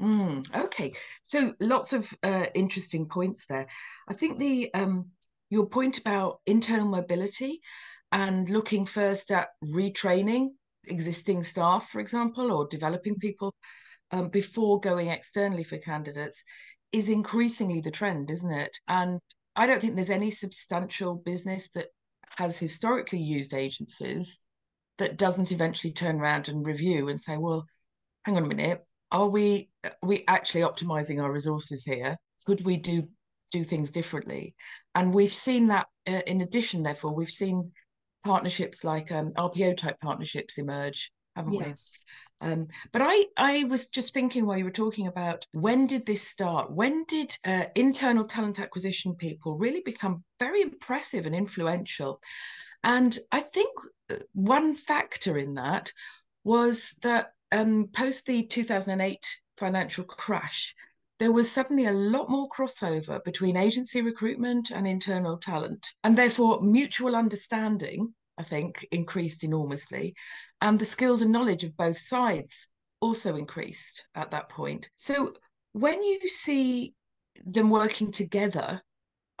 Mm, 0.00 0.46
okay, 0.54 0.92
so 1.24 1.54
lots 1.58 1.92
of 1.92 2.12
uh, 2.22 2.46
interesting 2.54 3.06
points 3.06 3.46
there. 3.46 3.66
I 4.08 4.14
think 4.14 4.38
the 4.38 4.72
um, 4.74 5.06
your 5.50 5.66
point 5.66 5.98
about 5.98 6.40
internal 6.46 6.86
mobility 6.86 7.60
and 8.12 8.48
looking 8.48 8.86
first 8.86 9.32
at 9.32 9.48
retraining 9.64 10.50
existing 10.90 11.42
staff, 11.44 11.88
for 11.88 12.00
example, 12.00 12.52
or 12.52 12.66
developing 12.68 13.16
people 13.16 13.54
um, 14.10 14.28
before 14.28 14.80
going 14.80 15.08
externally 15.08 15.64
for 15.64 15.78
candidates 15.78 16.42
is 16.92 17.08
increasingly 17.08 17.80
the 17.80 17.90
trend, 17.90 18.30
isn't 18.30 18.50
it? 18.50 18.76
And 18.88 19.20
I 19.54 19.66
don't 19.66 19.80
think 19.80 19.94
there's 19.94 20.10
any 20.10 20.30
substantial 20.30 21.14
business 21.14 21.68
that 21.70 21.88
has 22.36 22.58
historically 22.58 23.20
used 23.20 23.54
agencies 23.54 24.38
that 24.98 25.16
doesn't 25.16 25.52
eventually 25.52 25.92
turn 25.92 26.20
around 26.20 26.48
and 26.48 26.66
review 26.66 27.08
and 27.08 27.20
say, 27.20 27.36
well, 27.36 27.66
hang 28.24 28.36
on 28.36 28.44
a 28.44 28.48
minute, 28.48 28.84
are 29.10 29.28
we 29.28 29.70
are 29.84 29.92
we 30.02 30.24
actually 30.28 30.62
optimizing 30.62 31.22
our 31.22 31.32
resources 31.32 31.84
here? 31.84 32.16
Could 32.46 32.64
we 32.64 32.76
do 32.76 33.08
do 33.50 33.64
things 33.64 33.90
differently? 33.90 34.54
And 34.94 35.14
we've 35.14 35.32
seen 35.32 35.68
that 35.68 35.86
uh, 36.06 36.20
in 36.26 36.40
addition, 36.40 36.82
therefore, 36.82 37.14
we've 37.14 37.30
seen 37.30 37.72
partnerships 38.24 38.84
like 38.84 39.12
um, 39.12 39.32
RPO 39.32 39.76
type 39.76 40.00
partnerships 40.00 40.58
emerge, 40.58 41.10
haven't 41.36 41.54
yes. 41.54 42.00
we? 42.40 42.48
Um, 42.48 42.68
but 42.92 43.02
I, 43.04 43.24
I 43.36 43.64
was 43.64 43.88
just 43.88 44.14
thinking 44.14 44.46
while 44.46 44.58
you 44.58 44.64
were 44.64 44.70
talking 44.70 45.06
about 45.06 45.46
when 45.52 45.86
did 45.86 46.06
this 46.06 46.22
start? 46.22 46.70
When 46.70 47.04
did 47.04 47.36
uh, 47.44 47.64
internal 47.74 48.24
talent 48.24 48.60
acquisition 48.60 49.14
people 49.14 49.56
really 49.56 49.82
become 49.84 50.24
very 50.38 50.62
impressive 50.62 51.26
and 51.26 51.34
influential? 51.34 52.20
And 52.84 53.18
I 53.32 53.40
think 53.40 53.70
uh, 54.10 54.16
one 54.32 54.76
factor 54.76 55.36
in 55.36 55.54
that 55.54 55.92
was 56.44 56.94
that 57.02 57.32
um, 57.50 57.88
post 57.92 58.26
the 58.26 58.44
2008 58.44 59.26
financial 59.56 60.04
crash, 60.04 60.74
there 61.18 61.32
was 61.32 61.50
suddenly 61.50 61.86
a 61.86 61.92
lot 61.92 62.30
more 62.30 62.48
crossover 62.48 63.22
between 63.24 63.56
agency 63.56 64.02
recruitment 64.02 64.70
and 64.70 64.86
internal 64.86 65.36
talent. 65.36 65.86
And 66.04 66.16
therefore, 66.16 66.60
mutual 66.62 67.16
understanding, 67.16 68.14
I 68.38 68.44
think, 68.44 68.86
increased 68.92 69.42
enormously. 69.42 70.14
And 70.60 70.78
the 70.78 70.84
skills 70.84 71.22
and 71.22 71.32
knowledge 71.32 71.64
of 71.64 71.76
both 71.76 71.98
sides 71.98 72.68
also 73.00 73.36
increased 73.36 74.04
at 74.14 74.30
that 74.30 74.48
point. 74.48 74.90
So 74.96 75.34
when 75.72 76.02
you 76.02 76.28
see 76.28 76.94
them 77.44 77.70
working 77.70 78.10
together, 78.10 78.80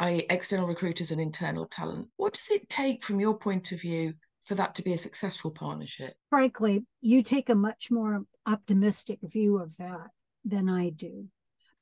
i.e., 0.00 0.26
external 0.30 0.66
recruiters 0.66 1.10
and 1.10 1.20
internal 1.20 1.66
talent, 1.66 2.08
what 2.16 2.34
does 2.34 2.50
it 2.50 2.68
take 2.68 3.04
from 3.04 3.20
your 3.20 3.36
point 3.36 3.72
of 3.72 3.80
view 3.80 4.14
for 4.44 4.54
that 4.54 4.74
to 4.76 4.82
be 4.82 4.92
a 4.92 4.98
successful 4.98 5.50
partnership? 5.50 6.14
Frankly, 6.30 6.84
you 7.00 7.22
take 7.22 7.48
a 7.48 7.54
much 7.54 7.90
more 7.90 8.24
optimistic 8.46 9.18
view 9.22 9.58
of 9.58 9.76
that 9.76 10.08
than 10.44 10.68
I 10.68 10.90
do, 10.90 11.28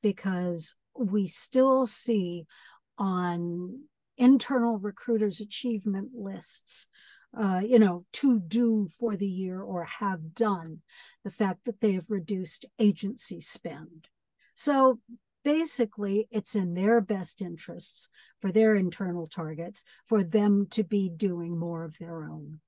because 0.07 0.77
we 0.97 1.27
still 1.27 1.85
see 1.85 2.47
on 2.97 3.81
internal 4.17 4.79
recruiters' 4.79 5.41
achievement 5.41 6.11
lists 6.15 6.89
uh, 7.37 7.61
you 7.63 7.79
know, 7.79 8.03
to 8.13 8.41
do 8.41 8.89
for 8.89 9.15
the 9.17 9.27
year 9.27 9.61
or 9.61 9.85
have 9.85 10.33
done, 10.33 10.79
the 11.23 11.31
fact 11.31 11.65
that 11.65 11.81
they 11.81 11.93
have 11.93 12.11
reduced 12.11 12.65
agency 12.79 13.41
spend. 13.41 14.09
So 14.55 15.01
basically, 15.45 16.29
it's 16.31 16.55
in 16.55 16.73
their 16.73 17.03
best 17.03 17.43
interests 17.43 18.09
for 18.41 18.51
their 18.51 18.75
internal 18.75 19.27
targets 19.27 19.85
for 20.07 20.25
them 20.25 20.67
to 20.71 20.83
be 20.83 21.11
doing 21.11 21.59
more 21.59 21.85
of 21.85 21.99
their 21.99 22.25
own 22.25 22.61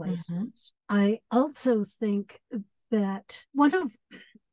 placements. 0.00 0.70
Mm-hmm. 0.90 0.96
I 0.96 1.18
also 1.30 1.84
think 1.84 2.40
that 2.94 3.44
one 3.52 3.74
of 3.74 3.96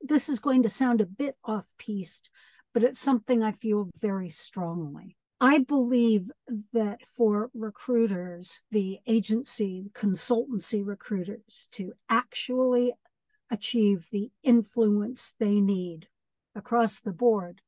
this 0.01 0.27
is 0.27 0.39
going 0.39 0.63
to 0.63 0.69
sound 0.69 0.99
a 0.99 1.05
bit 1.05 1.35
off 1.45 1.75
piste, 1.77 2.31
but 2.73 2.83
it's 2.83 2.99
something 2.99 3.43
I 3.43 3.51
feel 3.51 3.87
very 4.01 4.29
strongly. 4.29 5.15
I 5.39 5.59
believe 5.59 6.31
that 6.73 7.01
for 7.07 7.51
recruiters, 7.53 8.63
the 8.71 8.97
agency, 9.05 9.91
consultancy 9.93 10.83
recruiters, 10.83 11.67
to 11.73 11.93
actually 12.09 12.93
achieve 13.51 14.07
the 14.11 14.31
influence 14.41 15.35
they 15.39 15.59
need 15.61 16.07
across 16.55 16.99
the 16.99 17.13
board, 17.13 17.61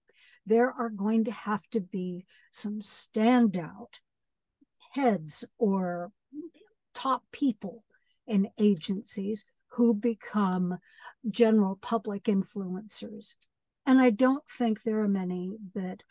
there 0.44 0.72
are 0.72 0.90
going 0.90 1.24
to 1.26 1.32
have 1.32 1.70
to 1.70 1.82
be 1.82 2.26
some 2.50 2.80
standout 2.80 4.00
heads 4.94 5.46
or 5.60 6.12
top 6.96 7.24
people 7.32 7.84
in 8.26 8.50
agencies 8.58 9.46
who 9.74 9.94
become 9.94 10.78
general 11.30 11.76
public 11.76 12.24
influencers. 12.24 13.36
And 13.86 14.00
I 14.00 14.12
don't 14.12 14.48
think 14.48 14.84
there 14.84 15.00
are 15.00 15.08
many 15.08 15.58
that 15.74 16.04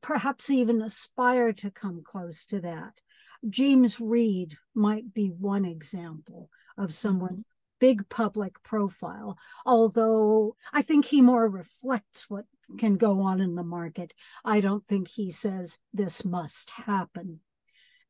perhaps 0.00 0.50
even 0.50 0.80
aspire 0.82 1.52
to 1.54 1.70
come 1.70 2.02
close 2.04 2.46
to 2.46 2.60
that. 2.60 3.00
James 3.48 4.00
Reed 4.00 4.56
might 4.74 5.12
be 5.12 5.28
one 5.28 5.64
example 5.64 6.50
of 6.78 6.92
someone 6.92 7.44
big 7.78 8.08
public 8.08 8.62
profile, 8.62 9.36
although 9.66 10.56
I 10.72 10.82
think 10.82 11.04
he 11.04 11.20
more 11.20 11.48
reflects 11.48 12.30
what 12.30 12.46
can 12.78 12.96
go 12.96 13.20
on 13.20 13.40
in 13.40 13.54
the 13.54 13.64
market. 13.64 14.14
I 14.44 14.60
don't 14.60 14.86
think 14.86 15.08
he 15.08 15.30
says 15.30 15.78
this 15.92 16.24
must 16.24 16.70
happen. 16.70 17.40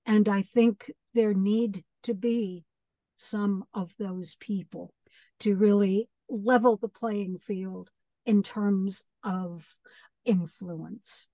And 0.05 0.29
I 0.29 0.43
think 0.43 0.91
there 1.15 1.35
need 1.35 1.83
to 2.05 2.15
be 2.15 2.65
some 3.17 3.65
of 3.75 3.95
those 3.99 4.37
people 4.37 4.93
to 5.41 5.57
really 5.57 6.09
level 6.29 6.77
the 6.77 6.89
playing 6.89 7.39
field 7.39 7.91
in 8.25 8.43
terms 8.43 9.05
of 9.23 9.77
influence. 10.25 11.29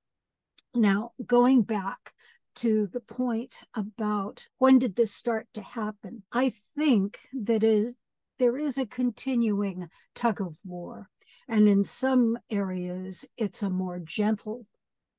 Now, 0.74 1.12
going 1.24 1.62
back 1.62 2.12
to 2.56 2.86
the 2.86 3.00
point 3.00 3.60
about 3.74 4.46
when 4.58 4.78
did 4.78 4.96
this 4.96 5.12
start 5.12 5.48
to 5.54 5.62
happen, 5.62 6.22
I 6.32 6.52
think 6.76 7.18
that 7.32 7.62
is 7.62 7.94
there 8.38 8.56
is 8.56 8.76
a 8.76 8.86
continuing 8.86 9.88
tug 10.14 10.40
of 10.40 10.58
war. 10.64 11.08
And 11.48 11.68
in 11.68 11.84
some 11.84 12.38
areas, 12.50 13.28
it's 13.36 13.62
a 13.62 13.70
more 13.70 13.98
gentle 13.98 14.66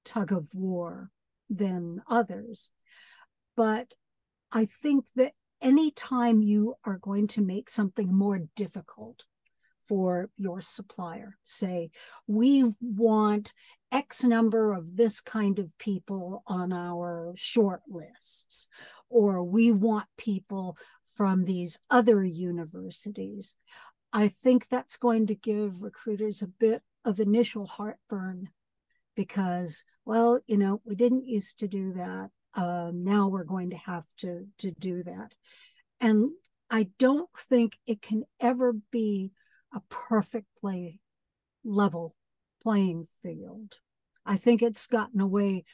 tug 0.04 0.32
of 0.32 0.50
war 0.54 1.10
than 1.50 2.02
others. 2.08 2.72
But 3.56 3.94
I 4.52 4.66
think 4.66 5.06
that 5.16 5.34
anytime 5.64 6.44
you 6.44 6.76
are 6.86 6.98
going 6.98 7.28
to 7.30 7.42
make 7.42 7.70
something 7.70 8.14
more 8.14 8.42
difficult 8.56 9.26
for 9.82 10.30
your 10.38 10.62
supplier. 10.62 11.38
Say, 11.44 11.92
we 12.28 12.74
want 12.80 13.54
X 13.92 14.24
number 14.24 14.74
of 14.74 14.98
this 14.98 15.22
kind 15.22 15.60
of 15.60 15.78
people 15.78 16.44
on 16.48 16.72
our 16.72 17.34
short 17.36 17.82
lists, 17.90 18.68
or 19.10 19.44
we 19.44 19.72
want 19.72 20.06
people 20.18 20.78
from 21.16 21.46
these 21.46 21.80
other 21.90 22.24
universities. 22.24 23.56
I 24.12 24.28
think 24.28 24.68
that's 24.68 24.98
going 24.98 25.28
to 25.28 25.36
give 25.36 25.84
recruiters 25.84 26.42
a 26.42 26.48
bit 26.48 26.82
of 27.06 27.20
initial 27.20 27.66
heartburn 27.66 28.50
because, 29.16 29.86
well, 30.06 30.40
you 30.48 30.58
know, 30.58 30.82
we 30.86 30.96
didn't 30.96 31.28
used 31.28 31.60
to 31.60 31.68
do 31.68 31.94
that. 31.94 32.30
Um, 32.56 33.04
now 33.04 33.28
we're 33.28 33.44
going 33.44 33.72
to 33.72 33.78
have 33.78 34.06
to 34.18 34.46
to 34.60 34.72
do 34.72 35.04
that, 35.04 35.34
and 36.00 36.32
I 36.70 36.90
don't 37.00 37.30
think 37.32 37.78
it 37.88 38.02
can 38.02 38.24
ever 38.40 38.74
be 38.92 39.32
a 39.74 39.82
perfectly 39.90 41.00
level 41.64 42.16
playing 42.62 43.06
field. 43.22 43.76
I 44.26 44.38
think 44.38 44.62
it's 44.62 44.88
gotten 44.88 45.20
away 45.20 45.66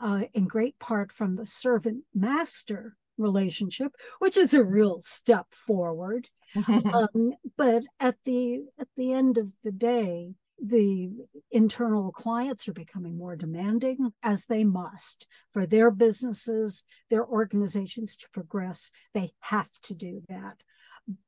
uh, 0.00 0.22
in 0.32 0.46
great 0.46 0.78
part 0.78 1.12
from 1.12 1.36
the 1.36 1.46
servant 1.46 2.04
master 2.14 2.96
relationship, 3.18 3.92
which 4.18 4.36
is 4.36 4.52
a 4.52 4.64
real 4.64 5.00
step 5.00 5.46
forward. 5.50 6.28
um, 6.68 7.32
but 7.56 7.84
at 8.00 8.16
the 8.24 8.64
at 8.78 8.88
the 8.96 9.12
end 9.12 9.38
of 9.38 9.52
the 9.64 9.72
day, 9.72 10.34
the 10.64 11.10
internal 11.50 12.12
clients 12.12 12.68
are 12.68 12.72
becoming 12.72 13.18
more 13.18 13.34
demanding 13.34 14.12
as 14.22 14.46
they 14.46 14.62
must 14.62 15.26
for 15.50 15.66
their 15.66 15.90
businesses, 15.90 16.84
their 17.10 17.26
organizations 17.26 18.16
to 18.16 18.30
progress. 18.30 18.92
They 19.12 19.32
have 19.40 19.70
to 19.82 19.94
do 19.94 20.22
that. 20.28 20.58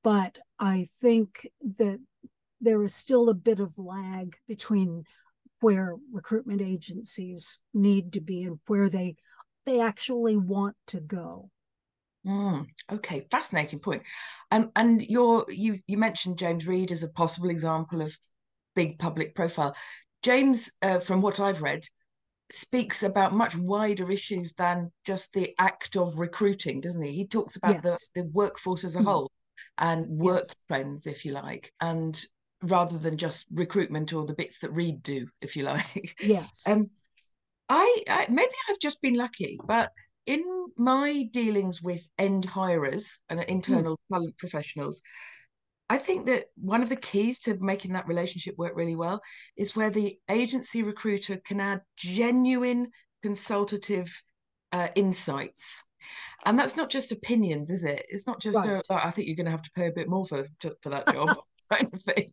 But 0.04 0.38
I 0.60 0.86
think 1.00 1.48
that 1.78 1.98
there 2.60 2.82
is 2.84 2.94
still 2.94 3.28
a 3.28 3.34
bit 3.34 3.58
of 3.58 3.76
lag 3.76 4.36
between 4.46 5.02
where 5.60 5.96
recruitment 6.12 6.62
agencies 6.62 7.58
need 7.72 8.12
to 8.12 8.20
be 8.20 8.44
and 8.44 8.60
where 8.68 8.88
they 8.88 9.16
they 9.66 9.80
actually 9.80 10.36
want 10.36 10.76
to 10.86 11.00
go. 11.00 11.50
Mm, 12.26 12.66
okay, 12.92 13.26
fascinating 13.30 13.80
point. 13.80 14.02
Um, 14.50 14.70
and 14.76 15.02
you 15.02 15.44
you 15.48 15.76
you 15.86 15.98
mentioned 15.98 16.38
James 16.38 16.68
Reed 16.68 16.92
as 16.92 17.02
a 17.02 17.08
possible 17.08 17.50
example 17.50 18.00
of 18.00 18.16
big 18.74 18.98
public 18.98 19.34
profile. 19.34 19.76
James, 20.22 20.72
uh, 20.82 21.00
from 21.00 21.20
what 21.20 21.40
I've 21.40 21.62
read, 21.62 21.84
speaks 22.50 23.02
about 23.02 23.32
much 23.32 23.56
wider 23.56 24.10
issues 24.10 24.52
than 24.52 24.92
just 25.04 25.32
the 25.32 25.54
act 25.58 25.96
of 25.96 26.18
recruiting, 26.18 26.80
doesn't 26.80 27.02
he? 27.02 27.12
He 27.12 27.26
talks 27.26 27.56
about 27.56 27.80
yes. 27.84 28.08
the, 28.14 28.22
the 28.22 28.32
workforce 28.34 28.84
as 28.84 28.96
a 28.96 29.00
mm. 29.00 29.04
whole 29.04 29.32
and 29.78 30.06
work 30.08 30.46
yes. 30.48 30.56
trends, 30.68 31.06
if 31.06 31.24
you 31.24 31.32
like, 31.32 31.72
and 31.80 32.20
rather 32.62 32.96
than 32.98 33.18
just 33.18 33.46
recruitment 33.52 34.12
or 34.12 34.24
the 34.24 34.34
bits 34.34 34.60
that 34.60 34.72
Reed 34.72 35.02
do, 35.02 35.26
if 35.40 35.56
you 35.56 35.64
like. 35.64 36.16
Yes. 36.20 36.64
Um, 36.68 36.86
I, 37.68 38.02
I 38.08 38.26
maybe 38.28 38.52
I've 38.68 38.78
just 38.78 39.00
been 39.00 39.14
lucky, 39.14 39.58
but 39.66 39.90
in 40.26 40.42
my 40.76 41.28
dealings 41.32 41.80
with 41.80 42.06
end 42.18 42.44
hirers 42.44 43.18
and 43.30 43.40
internal 43.40 43.94
mm. 43.94 44.14
talent 44.14 44.38
professionals, 44.38 45.00
I 45.90 45.98
think 45.98 46.26
that 46.26 46.46
one 46.56 46.82
of 46.82 46.88
the 46.88 46.96
keys 46.96 47.42
to 47.42 47.56
making 47.60 47.92
that 47.92 48.08
relationship 48.08 48.56
work 48.56 48.72
really 48.74 48.96
well 48.96 49.20
is 49.56 49.76
where 49.76 49.90
the 49.90 50.18
agency 50.30 50.82
recruiter 50.82 51.36
can 51.44 51.60
add 51.60 51.82
genuine 51.96 52.90
consultative 53.22 54.10
uh, 54.72 54.88
insights. 54.94 55.84
And 56.46 56.58
that's 56.58 56.76
not 56.76 56.90
just 56.90 57.12
opinions, 57.12 57.70
is 57.70 57.84
it? 57.84 58.04
It's 58.08 58.26
not 58.26 58.40
just, 58.40 58.58
right. 58.58 58.82
oh, 58.88 58.94
I 58.94 59.10
think 59.10 59.26
you're 59.26 59.36
going 59.36 59.46
to 59.46 59.50
have 59.50 59.62
to 59.62 59.70
pay 59.74 59.86
a 59.86 59.92
bit 59.92 60.08
more 60.08 60.26
for, 60.26 60.46
for 60.82 60.90
that 60.90 61.12
job 61.12 61.36
kind 61.76 61.90
of 61.92 62.02
thing. 62.02 62.32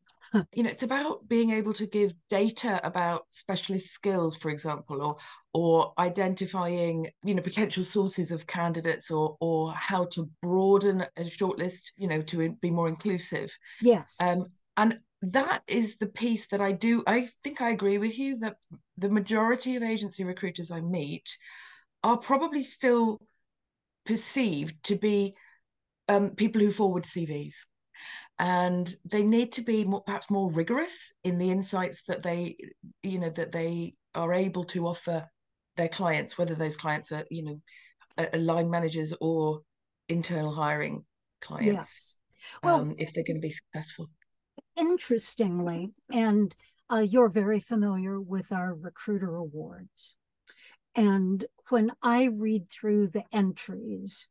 you 0.54 0.64
know, 0.64 0.70
it's 0.70 0.84
about 0.84 1.28
being 1.28 1.52
able 1.52 1.74
to 1.74 1.86
give 1.86 2.14
data 2.30 2.80
about 2.86 3.26
specialist 3.30 3.90
skills, 3.92 4.36
for 4.36 4.50
example, 4.50 5.02
or 5.02 5.18
or 5.54 5.94
identifying, 6.00 7.08
you 7.24 7.36
know, 7.36 7.42
potential 7.42 7.84
sources 7.84 8.32
of 8.32 8.48
candidates 8.48 9.12
or 9.12 9.38
or 9.40 9.74
how 9.74 10.06
to 10.06 10.30
broaden 10.42 11.02
a 11.18 11.22
shortlist, 11.22 11.92
you 11.98 12.08
know, 12.08 12.22
to 12.22 12.56
be 12.62 12.72
more 12.72 12.88
inclusive. 12.88 13.56
Yes. 13.82 14.18
Um, 14.22 14.46
and 14.78 15.00
that 15.22 15.62
is 15.68 15.98
the 15.98 16.08
piece 16.08 16.48
that 16.48 16.62
I 16.62 16.72
do. 16.72 17.04
I 17.06 17.30
think 17.44 17.62
I 17.62 17.70
agree 17.70 17.98
with 17.98 18.18
you 18.18 18.40
that 18.40 18.56
the 18.98 19.10
majority 19.10 19.76
of 19.76 19.84
agency 19.84 20.24
recruiters 20.24 20.72
I 20.72 20.82
meet 20.82 21.38
are 22.04 22.18
probably 22.18 22.64
still 22.64 23.20
perceived 24.06 24.82
to 24.86 24.96
be 24.96 25.36
um, 26.08 26.32
people 26.32 26.62
who 26.62 26.72
forward 26.72 27.04
CVs. 27.04 27.54
And 28.40 28.96
they 29.06 29.22
need 29.22 29.52
to 29.54 29.62
be 29.62 29.84
more, 29.84 30.02
perhaps 30.02 30.30
more 30.30 30.52
rigorous 30.52 31.14
in 31.24 31.38
the 31.38 31.52
insights 31.52 32.04
that 32.04 32.24
they, 32.24 32.58
you 33.04 33.20
know, 33.20 33.30
that 33.32 33.52
they 33.52 33.96
are 34.16 34.34
able 34.34 34.64
to 34.66 34.88
offer 34.88 35.30
their 35.78 35.90
clients, 35.90 36.38
whether 36.38 36.56
those 36.56 36.76
clients 36.76 37.12
are, 37.12 37.26
you 37.30 37.44
know, 37.44 37.62
line 38.34 38.70
managers 38.70 39.14
or 39.22 39.62
internal 40.10 40.52
hiring 40.54 41.06
clients. 41.42 41.68
Yes. 41.68 42.16
Well, 42.64 42.82
um, 42.82 42.96
if 42.98 43.14
they're 43.14 43.24
going 43.24 43.38
to 43.38 43.48
be 43.48 43.52
successful. 43.52 44.10
Interestingly, 44.76 45.92
and 46.12 46.54
uh, 46.90 47.00
you're 47.00 47.30
very 47.30 47.60
familiar 47.60 48.20
with 48.20 48.52
our 48.52 48.74
recruiter 48.74 49.36
awards. 49.36 50.16
And 50.96 51.46
when 51.70 51.92
I 52.02 52.26
read 52.26 52.70
through 52.70 53.08
the 53.08 53.24
entries, 53.32 54.28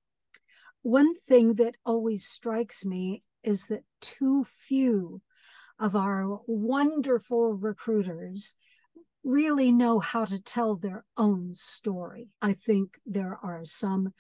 one 0.83 1.15
thing 1.15 1.55
that 1.55 1.77
always 1.85 2.27
strikes 2.27 2.85
me 2.85 3.23
is 3.43 3.69
that 3.69 3.85
too 4.01 4.45
few 4.45 5.21
of 5.79 5.97
our 5.97 6.41
wonderful 6.47 7.55
recruiters 7.55 8.55
really 9.25 9.73
know 9.73 9.99
how 9.99 10.25
to 10.25 10.41
tell 10.41 10.77
their 10.77 11.05
own 11.17 11.55
story. 11.55 12.29
I 12.41 12.53
think 12.53 12.99
there 13.07 13.39
are 13.43 13.65
some 13.65 14.13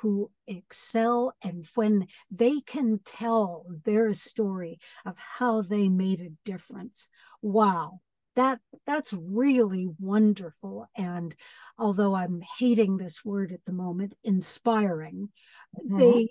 who 0.00 0.30
excel 0.46 1.34
and 1.42 1.66
when 1.74 2.06
they 2.30 2.60
can 2.60 3.00
tell 3.04 3.66
their 3.84 4.12
story 4.12 4.78
of 5.04 5.16
how 5.18 5.60
they 5.60 5.88
made 5.88 6.20
a 6.20 6.30
difference 6.44 7.10
wow 7.42 7.98
that 8.36 8.60
that's 8.86 9.12
really 9.12 9.88
wonderful 9.98 10.86
and 10.96 11.34
although 11.78 12.14
i'm 12.14 12.40
hating 12.58 12.96
this 12.96 13.24
word 13.24 13.50
at 13.50 13.64
the 13.64 13.72
moment 13.72 14.14
inspiring 14.22 15.28
mm-hmm. 15.76 15.98
they 15.98 16.28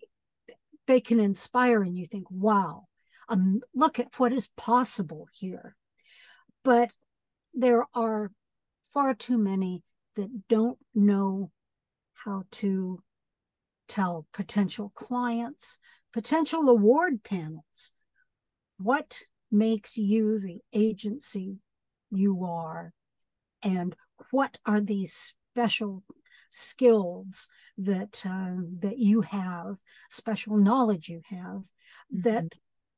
they 0.88 1.00
can 1.00 1.20
inspire 1.20 1.84
and 1.84 1.98
you 1.98 2.06
think 2.06 2.26
wow 2.30 2.88
um 3.30 3.62
look 3.76 4.00
at 4.00 4.08
what 4.18 4.34
is 4.34 4.50
possible 4.56 5.28
here. 5.34 5.76
But 6.64 6.92
there 7.54 7.86
are 7.94 8.32
far 8.84 9.14
too 9.14 9.38
many 9.38 9.84
that 10.16 10.48
don't 10.48 10.80
know 10.94 11.52
how 12.14 12.44
to 12.52 13.02
tell 13.88 14.26
potential 14.34 14.92
clients, 14.96 15.80
potential 16.14 16.68
award 16.70 17.24
panels, 17.24 17.94
what 18.78 19.22
makes 19.52 19.98
you 19.98 20.40
the 20.40 20.60
agency 20.74 21.58
you 22.12 22.44
are, 22.44 22.94
and 23.64 23.96
what 24.32 24.58
are 24.66 24.82
these 24.82 25.34
special 25.54 26.04
skills 26.50 27.50
that 27.78 28.24
uh, 28.26 28.62
that 28.80 28.98
you 28.98 29.22
have, 29.22 29.78
special 30.10 30.58
knowledge 30.58 31.10
you 31.10 31.22
have 31.30 31.40
mm-hmm. 32.14 32.22
that 32.22 32.56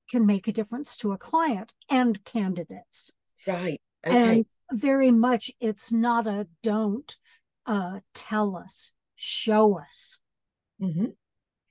can 0.09 0.25
make 0.25 0.47
a 0.47 0.53
difference 0.53 0.97
to 0.97 1.11
a 1.11 1.17
client 1.17 1.73
and 1.89 2.23
candidates. 2.25 3.11
Right. 3.45 3.81
Okay. 4.05 4.17
And 4.17 4.45
very 4.71 5.11
much, 5.11 5.51
it's 5.59 5.91
not 5.91 6.27
a 6.27 6.47
don't 6.63 7.15
uh, 7.65 7.99
tell 8.13 8.55
us, 8.55 8.93
show 9.15 9.79
us. 9.79 10.19
Mm-hmm. 10.81 11.07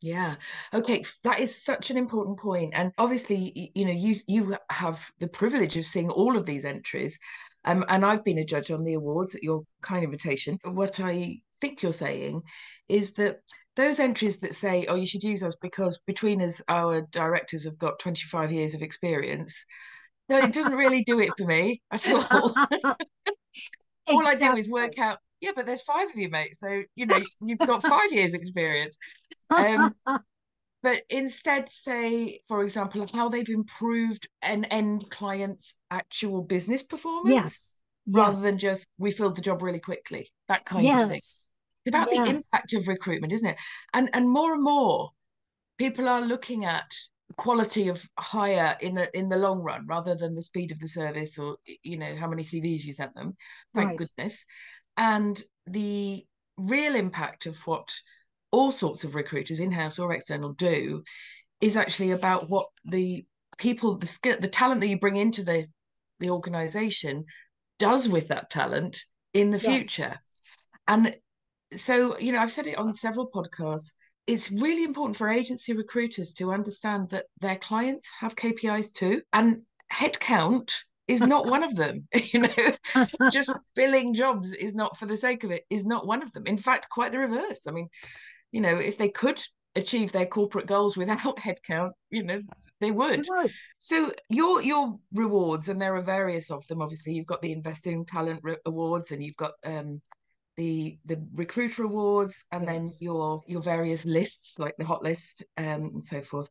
Yeah. 0.00 0.36
Okay. 0.72 1.02
That 1.24 1.40
is 1.40 1.62
such 1.62 1.90
an 1.90 1.96
important 1.96 2.38
point. 2.38 2.72
And 2.74 2.92
obviously, 2.98 3.72
you 3.74 3.84
know, 3.84 3.92
you 3.92 4.14
you 4.26 4.56
have 4.70 5.10
the 5.18 5.26
privilege 5.26 5.76
of 5.76 5.84
seeing 5.84 6.10
all 6.10 6.36
of 6.36 6.46
these 6.46 6.64
entries. 6.64 7.18
Um, 7.64 7.84
and 7.88 8.04
I've 8.04 8.24
been 8.24 8.38
a 8.38 8.44
judge 8.44 8.70
on 8.70 8.84
the 8.84 8.94
awards 8.94 9.34
at 9.34 9.42
your 9.42 9.64
kind 9.82 10.04
invitation. 10.04 10.58
What 10.64 11.00
I 11.00 11.38
think 11.60 11.82
you're 11.82 11.92
saying 11.92 12.42
is 12.88 13.12
that 13.14 13.40
those 13.74 13.98
entries 13.98 14.38
that 14.38 14.54
say, 14.54 14.86
oh, 14.88 14.94
you 14.94 15.06
should 15.06 15.24
use 15.24 15.42
us 15.42 15.56
because 15.60 15.98
between 16.06 16.40
us, 16.42 16.62
our 16.68 17.02
directors 17.10 17.64
have 17.64 17.78
got 17.78 17.98
25 17.98 18.52
years 18.52 18.74
of 18.74 18.82
experience. 18.82 19.64
No, 20.28 20.38
it 20.38 20.52
doesn't 20.52 20.74
really 20.74 21.02
do 21.04 21.18
it 21.20 21.30
for 21.36 21.44
me 21.44 21.82
at 21.90 22.06
all. 22.12 22.54
all 24.06 24.20
exactly. 24.20 24.46
I 24.46 24.52
do 24.52 24.58
is 24.58 24.68
work 24.68 24.98
out 24.98 25.18
yeah, 25.40 25.52
but 25.54 25.66
there's 25.66 25.82
five 25.82 26.08
of 26.08 26.16
you, 26.16 26.28
mate. 26.28 26.58
So, 26.58 26.82
you 26.94 27.06
know, 27.06 27.18
you've 27.40 27.58
got 27.58 27.82
five 27.82 28.12
years 28.12 28.34
experience. 28.34 28.98
Um, 29.50 29.94
but 30.82 31.02
instead 31.10 31.68
say, 31.68 32.40
for 32.48 32.62
example, 32.62 33.06
how 33.12 33.28
they've 33.28 33.48
improved 33.48 34.28
an 34.42 34.64
end 34.66 35.10
client's 35.10 35.74
actual 35.90 36.42
business 36.42 36.82
performance. 36.82 37.34
Yes. 37.34 37.74
Rather 38.10 38.36
yes. 38.36 38.42
than 38.42 38.58
just 38.58 38.86
we 38.96 39.10
filled 39.10 39.36
the 39.36 39.42
job 39.42 39.62
really 39.62 39.80
quickly. 39.80 40.32
That 40.48 40.64
kind 40.64 40.82
yes. 40.82 41.02
of 41.02 41.08
thing. 41.08 41.16
It's 41.18 41.48
about 41.88 42.08
yes. 42.10 42.24
the 42.24 42.30
impact 42.34 42.72
of 42.74 42.88
recruitment, 42.88 43.32
isn't 43.32 43.48
it? 43.48 43.56
And 43.92 44.08
and 44.14 44.28
more 44.28 44.54
and 44.54 44.62
more 44.62 45.10
people 45.76 46.08
are 46.08 46.22
looking 46.22 46.64
at 46.64 46.90
quality 47.36 47.88
of 47.88 48.02
hire 48.18 48.76
in 48.80 48.94
the 48.94 49.16
in 49.16 49.28
the 49.28 49.36
long 49.36 49.60
run 49.60 49.86
rather 49.86 50.14
than 50.14 50.34
the 50.34 50.42
speed 50.42 50.72
of 50.72 50.80
the 50.80 50.88
service 50.88 51.38
or 51.38 51.58
you 51.82 51.98
know 51.98 52.16
how 52.16 52.26
many 52.26 52.42
CVs 52.42 52.84
you 52.84 52.94
sent 52.94 53.14
them. 53.14 53.34
Thank 53.74 53.90
right. 53.90 53.98
goodness 53.98 54.46
and 54.98 55.40
the 55.66 56.26
real 56.58 56.96
impact 56.96 57.46
of 57.46 57.56
what 57.66 57.88
all 58.50 58.70
sorts 58.70 59.04
of 59.04 59.14
recruiters, 59.14 59.60
in-house 59.60 59.98
or 59.98 60.12
external, 60.12 60.52
do 60.52 61.02
is 61.60 61.76
actually 61.76 62.12
about 62.12 62.48
what 62.48 62.66
the 62.84 63.24
people, 63.58 63.96
the 63.96 64.06
skill, 64.06 64.36
the 64.40 64.48
talent 64.48 64.80
that 64.80 64.88
you 64.88 64.98
bring 64.98 65.16
into 65.16 65.42
the 65.42 65.66
the 66.20 66.30
organization 66.30 67.24
does 67.78 68.08
with 68.08 68.28
that 68.28 68.50
talent 68.50 69.04
in 69.34 69.50
the 69.50 69.58
yes. 69.58 69.66
future. 69.66 70.16
And 70.88 71.14
so, 71.74 72.18
you 72.18 72.32
know, 72.32 72.40
I've 72.40 72.52
said 72.52 72.66
it 72.66 72.78
on 72.78 72.92
several 72.92 73.30
podcasts. 73.30 73.92
It's 74.26 74.50
really 74.50 74.84
important 74.84 75.16
for 75.16 75.28
agency 75.28 75.74
recruiters 75.74 76.32
to 76.34 76.50
understand 76.50 77.10
that 77.10 77.26
their 77.40 77.56
clients 77.56 78.10
have 78.20 78.34
KPIs 78.34 78.92
too. 78.92 79.22
And 79.32 79.62
headcount 79.92 80.72
is 81.06 81.22
not 81.22 81.46
one 81.46 81.64
of 81.64 81.74
them 81.74 82.06
you 82.32 82.40
know 82.40 83.30
just 83.32 83.50
filling 83.74 84.12
jobs 84.12 84.52
is 84.52 84.74
not 84.74 84.96
for 84.98 85.06
the 85.06 85.16
sake 85.16 85.42
of 85.42 85.50
it 85.50 85.64
is 85.70 85.86
not 85.86 86.06
one 86.06 86.22
of 86.22 86.30
them 86.32 86.46
in 86.46 86.58
fact 86.58 86.88
quite 86.90 87.10
the 87.12 87.18
reverse 87.18 87.66
i 87.66 87.70
mean 87.70 87.88
you 88.52 88.60
know 88.60 88.70
if 88.70 88.96
they 88.98 89.08
could 89.08 89.40
achieve 89.74 90.12
their 90.12 90.26
corporate 90.26 90.66
goals 90.66 90.96
without 90.96 91.36
headcount 91.38 91.90
you 92.10 92.22
know 92.22 92.40
they 92.80 92.90
would. 92.92 93.26
would. 93.28 93.52
so 93.78 94.12
your 94.28 94.62
your 94.62 94.98
rewards 95.12 95.68
and 95.68 95.80
there 95.80 95.96
are 95.96 96.02
various 96.02 96.50
of 96.50 96.66
them 96.68 96.80
obviously 96.80 97.12
you've 97.12 97.26
got 97.26 97.42
the 97.42 97.52
investing 97.52 98.04
talent 98.04 98.40
re- 98.42 98.56
awards 98.66 99.10
and 99.10 99.22
you've 99.22 99.36
got 99.36 99.52
um 99.64 100.00
the 100.56 100.98
the 101.04 101.20
recruiter 101.34 101.84
awards 101.84 102.44
and 102.52 102.64
yes. 102.64 102.72
then 102.72 103.06
your 103.06 103.42
your 103.46 103.62
various 103.62 104.04
lists 104.04 104.58
like 104.58 104.74
the 104.78 104.84
hot 104.84 105.02
list 105.02 105.44
um 105.56 105.90
and 105.92 106.02
so 106.02 106.20
forth 106.20 106.48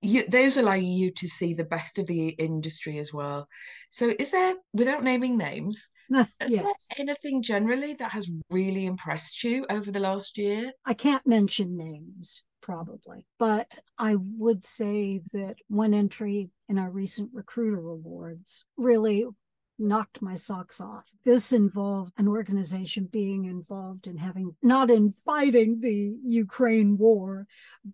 you, 0.00 0.24
those 0.28 0.56
allow 0.56 0.74
you 0.74 1.10
to 1.12 1.28
see 1.28 1.54
the 1.54 1.64
best 1.64 1.98
of 1.98 2.06
the 2.06 2.28
industry 2.28 2.98
as 2.98 3.12
well. 3.12 3.48
So, 3.90 4.14
is 4.18 4.30
there, 4.30 4.54
without 4.72 5.02
naming 5.02 5.36
names, 5.36 5.88
is 6.14 6.26
yes. 6.48 6.88
there 6.96 7.08
anything 7.08 7.42
generally 7.42 7.94
that 7.94 8.12
has 8.12 8.30
really 8.50 8.86
impressed 8.86 9.44
you 9.44 9.66
over 9.68 9.90
the 9.90 10.00
last 10.00 10.38
year? 10.38 10.72
I 10.84 10.94
can't 10.94 11.26
mention 11.26 11.76
names, 11.76 12.42
probably, 12.62 13.26
but 13.38 13.78
I 13.98 14.16
would 14.18 14.64
say 14.64 15.20
that 15.32 15.56
one 15.68 15.94
entry 15.94 16.50
in 16.68 16.78
our 16.78 16.90
recent 16.90 17.30
recruiter 17.32 17.88
awards 17.88 18.64
really 18.76 19.26
knocked 19.78 20.20
my 20.20 20.34
socks 20.34 20.80
off. 20.80 21.08
This 21.24 21.52
involved 21.52 22.12
an 22.18 22.26
organization 22.26 23.08
being 23.10 23.44
involved 23.44 24.06
in 24.06 24.16
having, 24.16 24.56
not 24.62 24.90
in 24.90 25.10
fighting 25.10 25.80
the 25.80 26.16
Ukraine 26.24 26.98
war, 26.98 27.46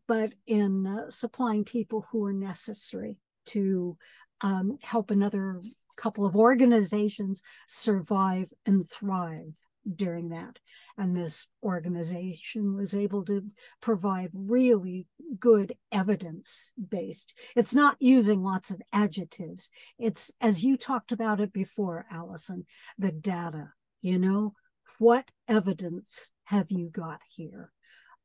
but 0.08 0.32
in 0.46 0.86
uh, 0.86 1.10
supplying 1.10 1.64
people 1.64 2.06
who 2.10 2.24
are 2.24 2.32
necessary 2.32 3.18
to 3.46 3.98
um, 4.40 4.78
help 4.82 5.10
another 5.10 5.60
couple 5.96 6.24
of 6.26 6.36
organizations 6.36 7.42
survive 7.68 8.52
and 8.66 8.88
thrive 8.88 9.58
during 9.94 10.30
that. 10.30 10.58
And 10.96 11.14
this 11.14 11.48
organization 11.62 12.74
was 12.74 12.96
able 12.96 13.24
to 13.26 13.44
provide 13.80 14.30
really 14.34 15.06
good 15.38 15.74
evidence 15.92 16.72
based. 16.88 17.36
It's 17.54 17.74
not 17.74 17.96
using 18.00 18.42
lots 18.42 18.70
of 18.70 18.80
adjectives. 18.92 19.70
It's, 19.98 20.30
as 20.40 20.64
you 20.64 20.76
talked 20.76 21.12
about 21.12 21.40
it 21.40 21.52
before, 21.52 22.06
Alison, 22.10 22.64
the 22.98 23.12
data, 23.12 23.72
you 24.00 24.18
know, 24.18 24.54
what 24.98 25.30
evidence 25.48 26.30
have 26.44 26.70
you 26.70 26.88
got 26.88 27.20
here? 27.28 27.72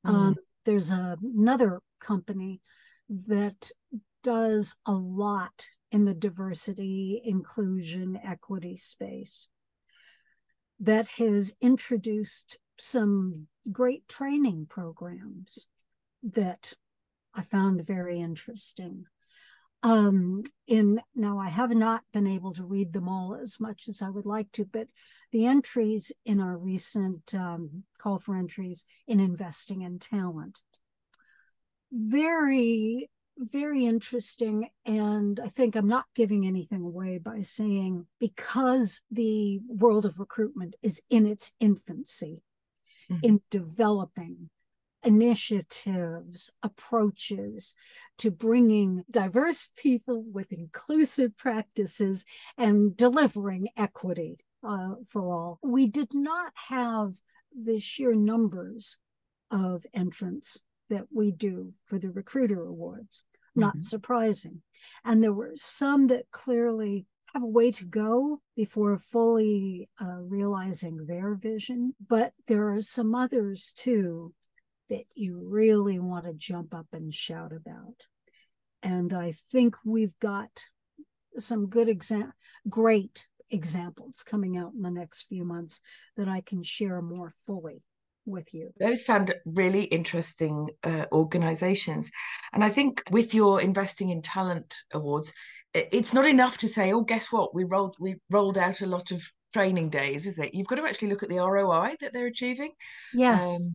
Mm. 0.06 0.14
Um, 0.14 0.36
there's 0.66 0.92
a, 0.92 1.18
another 1.22 1.82
company 2.00 2.62
that 3.10 3.72
does 4.24 4.76
a 4.86 4.94
lot 4.94 5.66
in 5.92 6.06
the 6.06 6.14
diversity, 6.14 7.22
inclusion, 7.24 8.20
equity 8.24 8.78
space 8.78 9.48
that 10.80 11.08
has 11.18 11.56
introduced 11.62 12.60
some 12.78 13.48
great 13.72 14.08
training 14.08 14.66
programs 14.70 15.68
that 16.24 16.74
I 17.34 17.42
found 17.42 17.86
very 17.86 18.20
interesting. 18.20 19.06
Um, 19.82 20.44
in 20.68 21.00
now, 21.16 21.40
I 21.40 21.48
have 21.48 21.72
not 21.72 22.04
been 22.12 22.28
able 22.28 22.54
to 22.54 22.66
read 22.66 22.92
them 22.92 23.08
all 23.08 23.38
as 23.42 23.60
much 23.62 23.88
as 23.88 24.02
I 24.02 24.10
would 24.10 24.26
like 24.26 24.52
to, 24.54 24.66
but 24.66 24.88
the 25.32 25.46
entries 25.46 26.12
in 26.26 26.42
our 26.42 26.58
recent 26.58 27.34
um, 27.34 27.84
call 27.98 28.20
for 28.20 28.36
entries 28.36 28.86
in 29.08 29.22
investing 29.22 29.82
in 29.82 30.00
talent, 30.00 30.60
very, 31.92 33.10
very 33.40 33.86
interesting. 33.86 34.70
And 34.86 35.40
I 35.40 35.48
think 35.48 35.76
I'm 35.76 35.88
not 35.88 36.06
giving 36.16 36.46
anything 36.46 36.82
away 36.82 37.18
by 37.18 37.42
saying 37.42 38.06
because 38.20 39.02
the 39.10 39.60
world 39.68 40.06
of 40.06 40.20
recruitment 40.20 40.76
is 40.82 41.02
in 41.10 41.26
its 41.26 41.54
infancy, 41.60 42.44
mm-hmm. 43.10 43.20
in 43.24 43.42
developing 43.50 44.50
initiatives, 45.04 46.52
approaches 46.62 47.76
to 48.18 48.32
bringing 48.32 49.04
diverse 49.10 49.70
people 49.78 50.24
with 50.24 50.52
inclusive 50.52 51.36
practices 51.38 52.26
and 52.58 52.98
delivering 52.98 53.70
equity 53.78 54.38
uh, 54.68 54.96
for 55.08 55.34
all. 55.34 55.60
We 55.64 55.88
did 55.88 56.14
not 56.14 56.52
have 56.68 57.14
the 57.58 57.80
sheer 57.80 58.14
numbers 58.14 58.98
of 59.52 59.86
entrants 59.94 60.62
that 60.90 61.06
we 61.14 61.32
do 61.32 61.74
for 61.86 61.98
the 61.98 62.12
recruiter 62.12 62.66
awards. 62.66 63.24
Not 63.60 63.74
mm-hmm. 63.76 63.82
surprising. 63.82 64.62
And 65.04 65.24
there 65.24 65.34
were 65.34 65.54
some 65.56 66.08
that 66.08 66.32
clearly 66.32 67.06
have 67.34 67.44
a 67.44 67.48
way 67.48 67.72
to 67.72 67.86
go 67.86 68.42
before 68.56 68.98
fully 68.98 69.90
uh, 70.02 70.20
realizing 70.22 71.06
their 71.06 71.36
vision. 71.36 71.94
But 72.06 72.34
there 72.48 72.74
are 72.74 72.82
some 72.82 73.14
others 73.14 73.74
too 73.76 74.34
that 74.90 75.04
you 75.14 75.40
really 75.48 76.00
want 76.00 76.26
to 76.26 76.34
jump 76.34 76.74
up 76.74 76.88
and 76.94 77.14
shout 77.14 77.54
about. 77.54 78.06
And 78.82 79.14
I 79.14 79.34
think 79.34 79.76
we've 79.86 80.18
got 80.20 80.50
some 81.38 81.68
good 81.68 81.88
exam 81.88 82.34
great 82.68 83.28
examples 83.52 84.24
coming 84.24 84.58
out 84.58 84.74
in 84.74 84.82
the 84.82 84.92
next 84.92 85.24
few 85.24 85.44
months 85.44 85.82
that 86.18 86.28
I 86.28 86.42
can 86.42 86.64
share 86.64 87.02
more 87.02 87.34
fully 87.46 87.84
with 88.30 88.54
you. 88.54 88.72
Those 88.80 89.06
sound 89.06 89.34
really 89.46 89.84
interesting 89.84 90.70
uh, 90.84 91.06
organizations. 91.12 92.12
And 92.54 92.64
I 92.64 92.70
think 92.70 93.04
with 93.12 93.34
your 93.34 93.62
investing 93.62 94.10
in 94.10 94.22
talent 94.22 94.76
awards, 94.94 95.34
it's 95.74 96.14
not 96.14 96.26
enough 96.26 96.58
to 96.60 96.68
say, 96.68 96.94
oh, 96.94 97.02
guess 97.02 97.32
what? 97.32 97.54
We 97.54 97.64
rolled 97.64 97.96
we 98.00 98.16
rolled 98.30 98.58
out 98.58 98.82
a 98.82 98.88
lot 98.88 99.12
of 99.12 99.22
training 99.54 99.90
days, 99.90 100.26
is 100.26 100.40
it? 100.40 100.54
You've 100.54 100.68
got 100.68 100.76
to 100.76 100.86
actually 100.86 101.10
look 101.10 101.24
at 101.24 101.30
the 101.30 101.40
ROI 101.40 101.96
that 102.02 102.14
they're 102.14 102.28
achieving. 102.28 102.72
Yes. 103.14 103.68
Um, 103.68 103.74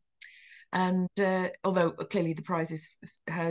and 0.74 1.20
uh, 1.20 1.50
although 1.62 1.92
clearly 1.92 2.32
the 2.32 2.42
prizes 2.42 2.98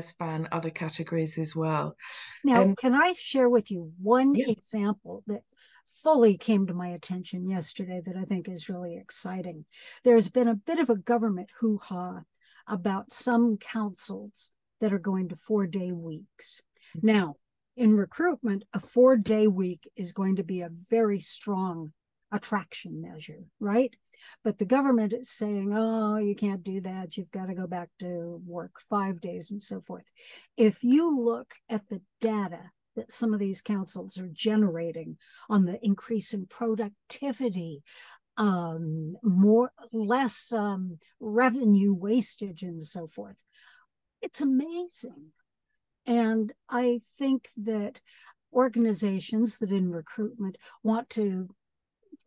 span 0.01 0.49
other 0.51 0.69
categories 0.69 1.37
as 1.37 1.55
well. 1.55 1.95
Now, 2.43 2.63
um, 2.63 2.75
can 2.75 2.93
I 2.93 3.13
share 3.13 3.47
with 3.47 3.71
you 3.71 3.93
one 4.01 4.35
yeah. 4.35 4.49
example 4.49 5.23
that 5.27 5.41
fully 5.85 6.37
came 6.37 6.67
to 6.67 6.73
my 6.73 6.89
attention 6.89 7.49
yesterday 7.49 8.01
that 8.05 8.15
I 8.15 8.23
think 8.23 8.47
is 8.47 8.69
really 8.69 8.95
exciting? 8.97 9.65
There's 10.03 10.29
been 10.29 10.47
a 10.47 10.55
bit 10.55 10.79
of 10.79 10.89
a 10.89 10.95
government 10.95 11.49
hoo 11.59 11.79
ha 11.81 12.21
about 12.67 13.11
some 13.13 13.57
councils 13.57 14.51
that 14.79 14.93
are 14.93 14.99
going 14.99 15.29
to 15.29 15.35
four 15.35 15.67
day 15.67 15.91
weeks. 15.91 16.61
Mm-hmm. 16.97 17.07
Now, 17.07 17.35
in 17.75 17.95
recruitment, 17.95 18.63
a 18.73 18.79
four 18.79 19.17
day 19.17 19.47
week 19.47 19.89
is 19.95 20.13
going 20.13 20.37
to 20.37 20.43
be 20.43 20.61
a 20.61 20.69
very 20.89 21.19
strong 21.19 21.93
attraction 22.31 23.01
measure, 23.01 23.43
right? 23.59 23.95
But 24.43 24.57
the 24.57 24.65
government 24.65 25.13
is 25.13 25.29
saying, 25.29 25.73
oh, 25.75 26.17
you 26.17 26.35
can't 26.35 26.63
do 26.63 26.81
that. 26.81 27.17
You've 27.17 27.31
got 27.31 27.47
to 27.47 27.55
go 27.55 27.67
back 27.67 27.89
to 27.99 28.41
work 28.45 28.79
five 28.79 29.19
days 29.19 29.51
and 29.51 29.61
so 29.61 29.81
forth. 29.81 30.05
If 30.55 30.83
you 30.83 31.19
look 31.19 31.53
at 31.69 31.87
the 31.89 32.01
data 32.21 32.71
that 32.95 33.11
some 33.11 33.33
of 33.33 33.39
these 33.39 33.61
councils 33.61 34.17
are 34.17 34.29
generating 34.31 35.17
on 35.49 35.65
the 35.65 35.83
increase 35.83 36.33
in 36.33 36.45
productivity, 36.45 37.83
um, 38.37 39.15
more 39.23 39.71
less 39.91 40.51
um, 40.51 40.97
revenue 41.19 41.93
wastage 41.93 42.63
and 42.63 42.83
so 42.83 43.07
forth, 43.07 43.43
it's 44.21 44.41
amazing. 44.41 45.31
And 46.05 46.53
I 46.69 46.99
think 47.17 47.49
that 47.57 48.01
organizations 48.51 49.57
that 49.59 49.71
in 49.71 49.91
recruitment 49.91 50.57
want 50.83 51.09
to 51.11 51.49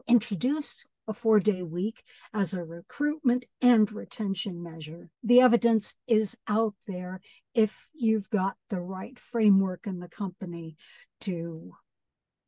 introduce 0.08 0.86
a 1.08 1.12
four 1.12 1.38
day 1.38 1.62
week 1.62 2.02
as 2.34 2.52
a 2.52 2.64
recruitment 2.64 3.44
and 3.62 3.90
retention 3.92 4.62
measure. 4.62 5.08
The 5.22 5.40
evidence 5.40 5.96
is 6.08 6.36
out 6.48 6.74
there 6.86 7.20
if 7.56 7.88
you've 7.94 8.28
got 8.30 8.54
the 8.70 8.80
right 8.80 9.18
framework 9.18 9.86
in 9.86 9.98
the 9.98 10.08
company 10.08 10.76
to 11.22 11.72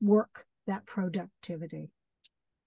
work 0.01 0.45
that 0.67 0.87
productivity. 0.87 1.91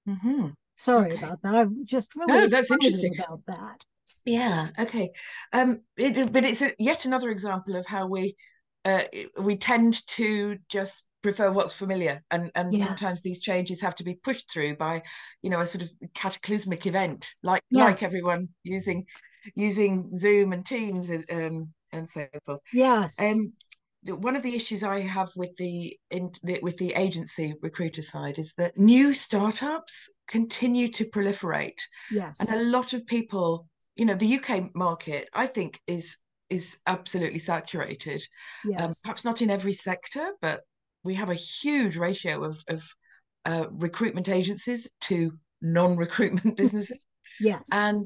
Mm-hmm. 0.09 0.47
Sorry 0.75 1.13
okay. 1.13 1.23
about 1.23 1.41
that. 1.43 1.55
I'm 1.55 1.85
just 1.85 2.15
really 2.15 2.33
no, 2.33 2.47
that's 2.47 2.71
interesting 2.71 3.13
about 3.17 3.41
that. 3.47 3.85
Yeah. 4.25 4.69
Okay. 4.79 5.11
Um. 5.53 5.81
It, 5.95 6.33
but 6.33 6.43
it's 6.43 6.61
a, 6.61 6.73
yet 6.79 7.05
another 7.05 7.29
example 7.29 7.75
of 7.75 7.85
how 7.85 8.07
we 8.07 8.35
uh, 8.83 9.03
we 9.39 9.57
tend 9.57 10.05
to 10.07 10.57
just 10.67 11.05
prefer 11.21 11.51
what's 11.51 11.73
familiar 11.73 12.23
and 12.31 12.51
and 12.55 12.73
yes. 12.73 12.87
sometimes 12.87 13.21
these 13.21 13.39
changes 13.41 13.79
have 13.79 13.93
to 13.93 14.03
be 14.03 14.15
pushed 14.15 14.51
through 14.51 14.75
by 14.75 15.03
you 15.43 15.51
know 15.51 15.59
a 15.59 15.67
sort 15.67 15.83
of 15.83 15.91
cataclysmic 16.15 16.87
event 16.87 17.35
like 17.43 17.61
yes. 17.69 17.83
like 17.83 18.01
everyone 18.01 18.49
using 18.63 19.05
using 19.53 20.09
zoom 20.15 20.51
and 20.51 20.65
teams 20.65 21.11
um, 21.31 21.71
and 21.91 22.07
so 22.07 22.25
forth 22.45 22.59
yes 22.73 23.19
um 23.21 23.51
one 24.03 24.35
of 24.35 24.41
the 24.41 24.55
issues 24.55 24.83
I 24.83 25.01
have 25.01 25.29
with 25.35 25.55
the, 25.57 25.95
in, 26.09 26.31
the 26.41 26.59
with 26.63 26.77
the 26.77 26.93
agency 26.93 27.53
recruiter 27.61 28.01
side 28.01 28.39
is 28.39 28.55
that 28.55 28.75
new 28.75 29.13
startups 29.13 30.09
continue 30.27 30.87
to 30.93 31.05
proliferate. 31.05 31.77
Yes, 32.09 32.39
and 32.39 32.59
a 32.59 32.63
lot 32.71 32.93
of 32.93 33.05
people, 33.05 33.67
you 33.95 34.05
know, 34.05 34.15
the 34.15 34.39
UK 34.39 34.73
market, 34.73 35.29
I 35.33 35.45
think, 35.45 35.79
is 35.85 36.17
is 36.49 36.79
absolutely 36.85 37.39
saturated. 37.39 38.21
Um, 38.65 38.71
yes. 38.71 38.81
Um, 38.81 38.91
perhaps 39.03 39.23
not 39.25 39.41
in 39.41 39.49
every 39.49 39.73
sector, 39.73 40.31
but 40.41 40.61
we 41.03 41.15
have 41.15 41.29
a 41.29 41.35
huge 41.35 41.95
ratio 41.97 42.43
of, 42.43 42.61
of 42.67 42.83
uh, 43.45 43.65
recruitment 43.71 44.29
agencies 44.29 44.87
to 45.01 45.31
non-recruitment 45.61 46.57
businesses. 46.57 47.07
yes. 47.39 47.63
And 47.71 48.05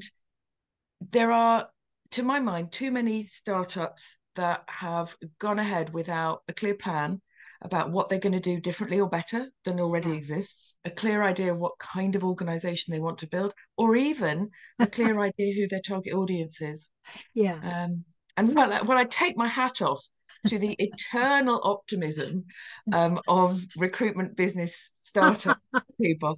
there 1.10 1.32
are, 1.32 1.68
to 2.12 2.22
my 2.22 2.40
mind, 2.40 2.72
too 2.72 2.90
many 2.90 3.24
startups 3.24 4.18
that 4.36 4.64
have 4.68 5.16
gone 5.38 5.58
ahead 5.58 5.92
without 5.92 6.42
a 6.48 6.52
clear 6.52 6.74
plan 6.74 7.20
about 7.62 7.90
what 7.90 8.08
they're 8.08 8.18
going 8.18 8.32
to 8.32 8.40
do 8.40 8.60
differently 8.60 9.00
or 9.00 9.08
better 9.08 9.48
than 9.64 9.80
already 9.80 10.10
yes. 10.10 10.18
exists, 10.18 10.76
a 10.84 10.90
clear 10.90 11.22
idea 11.22 11.52
of 11.52 11.58
what 11.58 11.78
kind 11.78 12.14
of 12.14 12.24
organization 12.24 12.92
they 12.92 13.00
want 13.00 13.18
to 13.18 13.26
build, 13.26 13.54
or 13.76 13.96
even 13.96 14.50
a 14.78 14.86
clear 14.86 15.18
idea 15.20 15.54
who 15.54 15.66
their 15.68 15.80
target 15.80 16.12
audience 16.12 16.60
is. 16.60 16.90
Yes. 17.34 17.86
Um, 17.86 18.04
and 18.36 18.54
well, 18.54 18.84
well, 18.84 18.98
I 18.98 19.04
take 19.04 19.36
my 19.36 19.48
hat 19.48 19.80
off 19.80 20.02
to 20.48 20.58
the 20.58 20.76
eternal 20.78 21.60
optimism 21.64 22.44
um, 22.92 23.18
of 23.26 23.64
recruitment 23.76 24.36
business 24.36 24.94
startup 24.98 25.58
people. 26.00 26.36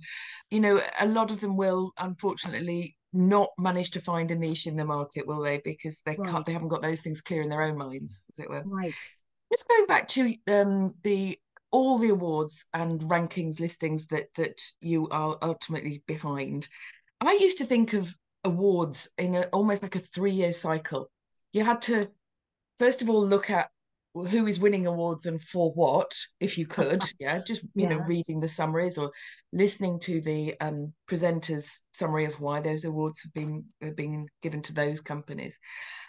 You 0.50 0.60
know, 0.60 0.80
a 1.00 1.06
lot 1.06 1.30
of 1.30 1.40
them 1.40 1.56
will 1.56 1.92
unfortunately 1.98 2.96
not 3.12 3.50
manage 3.58 3.90
to 3.92 4.00
find 4.00 4.30
a 4.30 4.34
niche 4.34 4.66
in 4.66 4.76
the 4.76 4.84
market, 4.84 5.26
will 5.26 5.42
they? 5.42 5.58
Because 5.58 6.02
they 6.02 6.16
right. 6.16 6.30
can't, 6.30 6.46
they 6.46 6.52
haven't 6.52 6.68
got 6.68 6.82
those 6.82 7.00
things 7.00 7.20
clear 7.20 7.42
in 7.42 7.48
their 7.48 7.62
own 7.62 7.76
minds, 7.76 8.26
as 8.28 8.38
it 8.38 8.50
were. 8.50 8.62
Right. 8.64 8.94
Just 9.52 9.68
going 9.68 9.86
back 9.86 10.08
to 10.08 10.34
um, 10.46 10.94
the 11.02 11.38
all 11.70 11.98
the 11.98 12.10
awards 12.10 12.64
and 12.72 13.00
rankings 13.02 13.60
listings 13.60 14.06
that 14.06 14.28
that 14.36 14.60
you 14.80 15.08
are 15.10 15.38
ultimately 15.42 16.02
behind. 16.06 16.68
I 17.20 17.38
used 17.40 17.58
to 17.58 17.64
think 17.64 17.92
of 17.92 18.14
awards 18.44 19.08
in 19.18 19.34
a, 19.34 19.42
almost 19.52 19.82
like 19.82 19.96
a 19.96 20.00
three 20.00 20.32
year 20.32 20.52
cycle. 20.52 21.10
You 21.52 21.64
had 21.64 21.82
to 21.82 22.08
first 22.78 23.02
of 23.02 23.10
all 23.10 23.24
look 23.24 23.50
at 23.50 23.70
who 24.24 24.46
is 24.46 24.60
winning 24.60 24.86
awards 24.86 25.26
and 25.26 25.40
for 25.40 25.72
what 25.72 26.12
if 26.40 26.56
you 26.58 26.66
could 26.66 27.02
yeah 27.18 27.38
just 27.38 27.62
you 27.74 27.88
yes. 27.88 27.90
know 27.90 27.98
reading 28.06 28.40
the 28.40 28.48
summaries 28.48 28.98
or 28.98 29.10
listening 29.52 29.98
to 29.98 30.20
the 30.20 30.54
um, 30.60 30.92
presenters 31.08 31.80
summary 31.92 32.24
of 32.24 32.40
why 32.40 32.60
those 32.60 32.84
awards 32.84 33.22
have 33.22 33.32
been 33.34 33.64
have 33.82 33.96
been 33.96 34.26
given 34.42 34.62
to 34.62 34.72
those 34.72 35.00
companies 35.00 35.58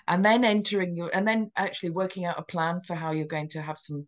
and 0.07 0.23
then 0.23 0.43
entering 0.43 0.95
your 0.95 1.09
and 1.13 1.27
then 1.27 1.51
actually 1.55 1.89
working 1.89 2.25
out 2.25 2.39
a 2.39 2.43
plan 2.43 2.81
for 2.81 2.95
how 2.95 3.11
you're 3.11 3.25
going 3.25 3.49
to 3.49 3.61
have 3.61 3.77
some 3.77 4.07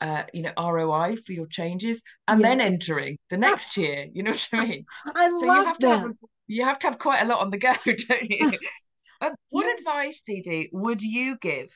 uh, 0.00 0.24
you 0.32 0.42
know 0.42 0.52
ROI 0.58 1.16
for 1.24 1.32
your 1.32 1.46
changes, 1.46 2.02
and 2.28 2.40
yes. 2.40 2.48
then 2.48 2.60
entering 2.60 3.16
the 3.30 3.38
next 3.38 3.76
year. 3.78 4.06
You 4.12 4.22
know 4.22 4.32
what 4.32 4.48
I 4.52 4.66
mean? 4.66 4.84
I 5.14 5.28
so 5.28 5.46
love 5.46 5.56
you 5.56 5.64
have 5.64 5.78
to 5.78 5.86
that. 5.86 5.98
have 6.00 6.12
you 6.46 6.64
have 6.64 6.78
to 6.80 6.86
have 6.88 6.98
quite 6.98 7.22
a 7.22 7.26
lot 7.26 7.40
on 7.40 7.50
the 7.50 7.58
go, 7.58 7.72
don't 7.84 8.30
you? 8.30 8.52
um, 9.20 9.34
what 9.48 9.66
yeah. 9.66 9.74
advice, 9.78 10.22
DeeDee, 10.28 10.68
would 10.72 11.00
you 11.00 11.36
give 11.40 11.70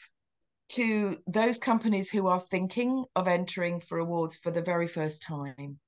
to 0.71 1.17
those 1.27 1.59
companies 1.59 2.11
who 2.11 2.27
are 2.27 2.41
thinking 2.41 3.05
of 3.17 3.29
entering 3.29 3.81
for 3.81 3.99
awards 3.99 4.37
for 4.37 4.51
the 4.51 4.63
very 4.63 4.87
first 4.87 5.23
time? 5.23 5.79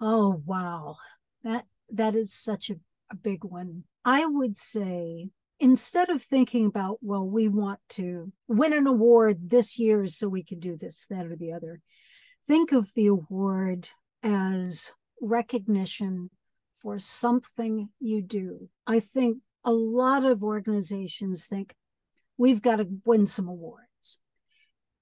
Oh 0.00 0.42
wow. 0.46 0.96
That 1.44 1.66
that 1.90 2.14
is 2.14 2.32
such 2.32 2.70
a, 2.70 2.76
a 3.10 3.16
big 3.16 3.44
one. 3.44 3.84
I 4.04 4.24
would 4.24 4.56
say 4.56 5.28
instead 5.58 6.08
of 6.08 6.22
thinking 6.22 6.66
about, 6.66 6.98
well, 7.02 7.26
we 7.26 7.48
want 7.48 7.80
to 7.90 8.32
win 8.48 8.72
an 8.72 8.86
award 8.86 9.50
this 9.50 9.78
year 9.78 10.06
so 10.06 10.28
we 10.28 10.42
can 10.42 10.58
do 10.58 10.76
this, 10.76 11.06
that, 11.10 11.26
or 11.26 11.36
the 11.36 11.52
other, 11.52 11.82
think 12.46 12.72
of 12.72 12.90
the 12.94 13.06
award 13.06 13.88
as 14.22 14.92
recognition 15.20 16.30
for 16.72 16.98
something 16.98 17.90
you 18.00 18.22
do. 18.22 18.70
I 18.86 19.00
think 19.00 19.38
a 19.64 19.70
lot 19.70 20.24
of 20.24 20.42
organizations 20.42 21.46
think 21.46 21.74
we've 22.38 22.62
got 22.62 22.76
to 22.76 22.88
win 23.04 23.26
some 23.26 23.48
awards. 23.48 23.89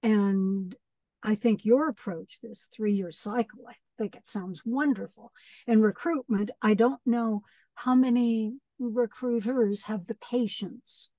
And 0.03 0.75
I 1.21 1.35
think 1.35 1.65
your 1.65 1.89
approach, 1.89 2.39
this 2.41 2.69
three 2.73 2.93
year 2.93 3.11
cycle, 3.11 3.59
I 3.67 3.73
think 3.97 4.15
it 4.15 4.27
sounds 4.27 4.63
wonderful. 4.65 5.31
In 5.67 5.81
recruitment, 5.81 6.51
I 6.61 6.73
don't 6.73 7.01
know 7.05 7.41
how 7.75 7.95
many 7.95 8.53
recruiters 8.79 9.83
have 9.85 10.05
the 10.05 10.15
patience 10.15 11.09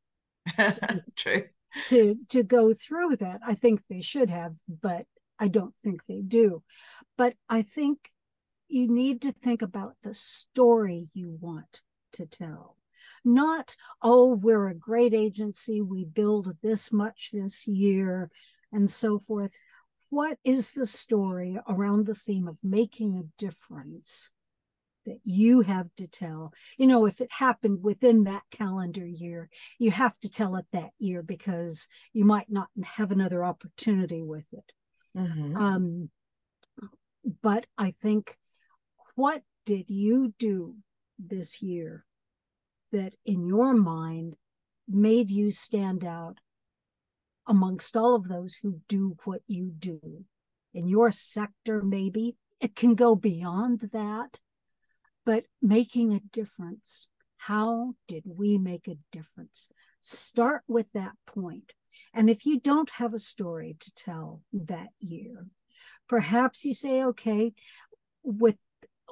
to, 0.56 1.04
True. 1.16 1.44
to 1.88 2.16
to 2.30 2.42
go 2.42 2.72
through 2.72 3.16
that. 3.16 3.40
I 3.46 3.54
think 3.54 3.86
they 3.86 4.00
should 4.00 4.30
have, 4.30 4.54
but 4.68 5.06
I 5.38 5.48
don't 5.48 5.74
think 5.82 6.02
they 6.06 6.20
do. 6.20 6.62
But 7.16 7.34
I 7.48 7.62
think 7.62 8.10
you 8.68 8.88
need 8.88 9.22
to 9.22 9.32
think 9.32 9.62
about 9.62 9.96
the 10.02 10.14
story 10.14 11.08
you 11.12 11.36
want 11.40 11.82
to 12.12 12.26
tell. 12.26 12.76
Not, 13.24 13.76
oh, 14.02 14.34
we're 14.34 14.68
a 14.68 14.74
great 14.74 15.14
agency, 15.14 15.80
we 15.80 16.04
build 16.04 16.54
this 16.62 16.92
much 16.92 17.30
this 17.32 17.66
year, 17.66 18.30
and 18.72 18.90
so 18.90 19.18
forth. 19.18 19.52
What 20.08 20.38
is 20.44 20.72
the 20.72 20.86
story 20.86 21.58
around 21.68 22.06
the 22.06 22.14
theme 22.14 22.48
of 22.48 22.58
making 22.64 23.16
a 23.16 23.42
difference 23.42 24.30
that 25.06 25.20
you 25.24 25.62
have 25.62 25.88
to 25.96 26.06
tell. 26.06 26.52
You 26.76 26.86
know, 26.86 27.06
if 27.06 27.20
it 27.20 27.30
happened 27.32 27.82
within 27.82 28.24
that 28.24 28.42
calendar 28.50 29.06
year, 29.06 29.48
you 29.78 29.90
have 29.90 30.18
to 30.20 30.30
tell 30.30 30.56
it 30.56 30.66
that 30.72 30.90
year 30.98 31.22
because 31.22 31.88
you 32.12 32.24
might 32.24 32.50
not 32.50 32.68
have 32.84 33.10
another 33.10 33.44
opportunity 33.44 34.22
with 34.22 34.46
it. 34.52 34.72
Mm-hmm. 35.16 35.56
Um, 35.56 36.10
but 37.42 37.66
I 37.76 37.90
think, 37.90 38.36
what 39.14 39.42
did 39.66 39.90
you 39.90 40.34
do 40.38 40.76
this 41.18 41.62
year 41.62 42.04
that 42.92 43.14
in 43.24 43.46
your 43.46 43.74
mind 43.74 44.36
made 44.88 45.30
you 45.30 45.50
stand 45.50 46.04
out 46.04 46.38
amongst 47.50 47.98
all 47.98 48.14
of 48.14 48.28
those 48.28 48.54
who 48.54 48.80
do 48.88 49.16
what 49.24 49.42
you 49.46 49.70
do 49.78 50.24
in 50.72 50.86
your 50.86 51.12
sector, 51.12 51.82
maybe? 51.82 52.36
It 52.60 52.74
can 52.74 52.94
go 52.94 53.14
beyond 53.14 53.80
that 53.92 54.40
but 55.24 55.44
making 55.62 56.12
a 56.12 56.20
difference. 56.32 57.08
How 57.36 57.94
did 58.08 58.24
we 58.26 58.58
make 58.58 58.88
a 58.88 58.98
difference? 59.12 59.70
Start 60.00 60.62
with 60.66 60.86
that 60.92 61.12
point. 61.26 61.72
And 62.12 62.28
if 62.28 62.46
you 62.46 62.58
don't 62.58 62.90
have 62.90 63.14
a 63.14 63.18
story 63.18 63.76
to 63.78 63.94
tell 63.94 64.42
that 64.52 64.88
year, 64.98 65.46
perhaps 66.08 66.64
you 66.64 66.74
say, 66.74 67.04
okay, 67.04 67.52
with 68.22 68.58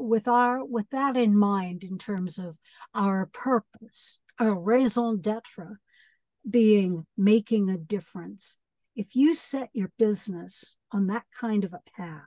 with 0.00 0.28
our 0.28 0.64
with 0.64 0.88
that 0.90 1.16
in 1.16 1.36
mind 1.36 1.82
in 1.82 1.98
terms 1.98 2.38
of 2.38 2.58
our 2.94 3.26
purpose, 3.26 4.20
our 4.38 4.58
raison 4.58 5.20
d'etre 5.20 5.78
being 6.48 7.06
making 7.16 7.70
a 7.70 7.78
difference. 7.78 8.58
If 8.96 9.14
you 9.14 9.34
set 9.34 9.70
your 9.72 9.92
business 9.98 10.76
on 10.92 11.06
that 11.06 11.24
kind 11.38 11.64
of 11.64 11.72
a 11.72 11.82
path, 11.96 12.26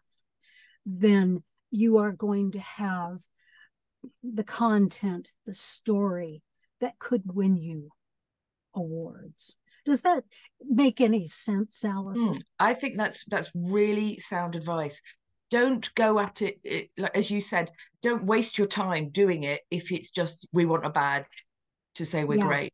then 0.85 1.43
you 1.69 1.97
are 1.97 2.11
going 2.11 2.51
to 2.51 2.59
have 2.59 3.21
the 4.23 4.43
content, 4.43 5.27
the 5.45 5.53
story 5.53 6.43
that 6.79 6.99
could 6.99 7.23
win 7.25 7.55
you 7.55 7.89
awards. 8.73 9.57
Does 9.85 10.01
that 10.03 10.23
make 10.61 11.01
any 11.01 11.25
sense, 11.25 11.83
Alison? 11.83 12.35
Mm, 12.35 12.41
I 12.59 12.73
think 12.73 12.97
that's 12.97 13.25
that's 13.25 13.51
really 13.55 14.19
sound 14.19 14.55
advice. 14.55 15.01
Don't 15.49 15.93
go 15.95 16.19
at 16.19 16.41
it, 16.41 16.59
it 16.63 16.89
like 16.97 17.17
as 17.17 17.31
you 17.31 17.41
said. 17.41 17.71
Don't 18.03 18.25
waste 18.25 18.57
your 18.57 18.67
time 18.67 19.09
doing 19.09 19.43
it 19.43 19.61
if 19.71 19.91
it's 19.91 20.11
just 20.11 20.47
we 20.53 20.65
want 20.65 20.85
a 20.85 20.89
badge 20.89 21.45
to 21.95 22.05
say 22.05 22.23
we're 22.23 22.37
yeah. 22.37 22.45
great. 22.45 22.73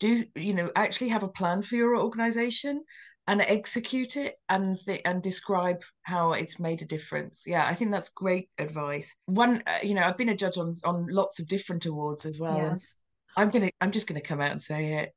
Do 0.00 0.24
you 0.34 0.54
know 0.54 0.70
actually 0.74 1.08
have 1.10 1.22
a 1.22 1.28
plan 1.28 1.62
for 1.62 1.76
your 1.76 1.96
organization 1.96 2.82
and 3.26 3.40
execute 3.40 4.16
it 4.16 4.36
and 4.48 4.78
th- 4.84 5.00
and 5.04 5.22
describe 5.22 5.82
how 6.02 6.32
it's 6.32 6.60
made 6.60 6.82
a 6.82 6.86
difference. 6.86 7.44
Yeah, 7.46 7.66
I 7.66 7.74
think 7.74 7.90
that's 7.90 8.10
great 8.10 8.50
advice. 8.58 9.16
One, 9.26 9.62
uh, 9.66 9.78
you 9.82 9.94
know, 9.94 10.02
I've 10.02 10.18
been 10.18 10.28
a 10.28 10.36
judge 10.36 10.58
on 10.58 10.76
on 10.84 11.06
lots 11.08 11.40
of 11.40 11.48
different 11.48 11.86
awards 11.86 12.26
as 12.26 12.38
well. 12.38 12.58
Yes. 12.58 12.96
I'm 13.36 13.50
gonna, 13.50 13.70
I'm 13.80 13.90
just 13.90 14.06
gonna 14.06 14.20
come 14.20 14.40
out 14.40 14.50
and 14.50 14.60
say 14.60 14.98
it. 14.98 15.14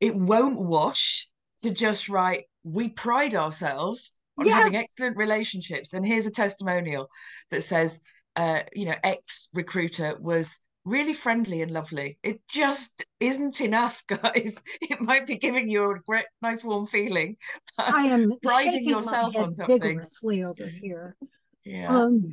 It 0.00 0.16
won't 0.16 0.58
wash 0.58 1.28
to 1.62 1.70
just 1.70 2.08
write. 2.08 2.44
We 2.64 2.88
pride 2.88 3.34
ourselves 3.34 4.14
on 4.38 4.46
yes. 4.46 4.56
having 4.56 4.76
excellent 4.76 5.16
relationships, 5.16 5.92
and 5.92 6.04
here's 6.04 6.26
a 6.26 6.30
testimonial 6.30 7.08
that 7.50 7.62
says, 7.62 8.00
uh, 8.36 8.60
you 8.72 8.86
know, 8.86 8.96
ex 9.04 9.48
recruiter 9.52 10.16
was 10.18 10.58
really 10.84 11.14
friendly 11.14 11.62
and 11.62 11.70
lovely. 11.70 12.18
It 12.22 12.40
just 12.48 13.04
isn't 13.18 13.60
enough, 13.60 14.02
guys. 14.08 14.60
It 14.80 15.00
might 15.00 15.26
be 15.26 15.36
giving 15.36 15.68
you 15.68 15.90
a 15.90 16.00
great, 16.06 16.26
nice, 16.42 16.64
warm 16.64 16.86
feeling. 16.86 17.36
I 17.78 18.06
am 18.06 18.32
priding 18.42 18.84
yourself 18.84 19.36
on 19.36 19.54
something 19.54 19.80
vigorously 19.80 20.44
over 20.44 20.66
here. 20.66 21.16
Yeah, 21.64 21.94
um, 21.94 22.32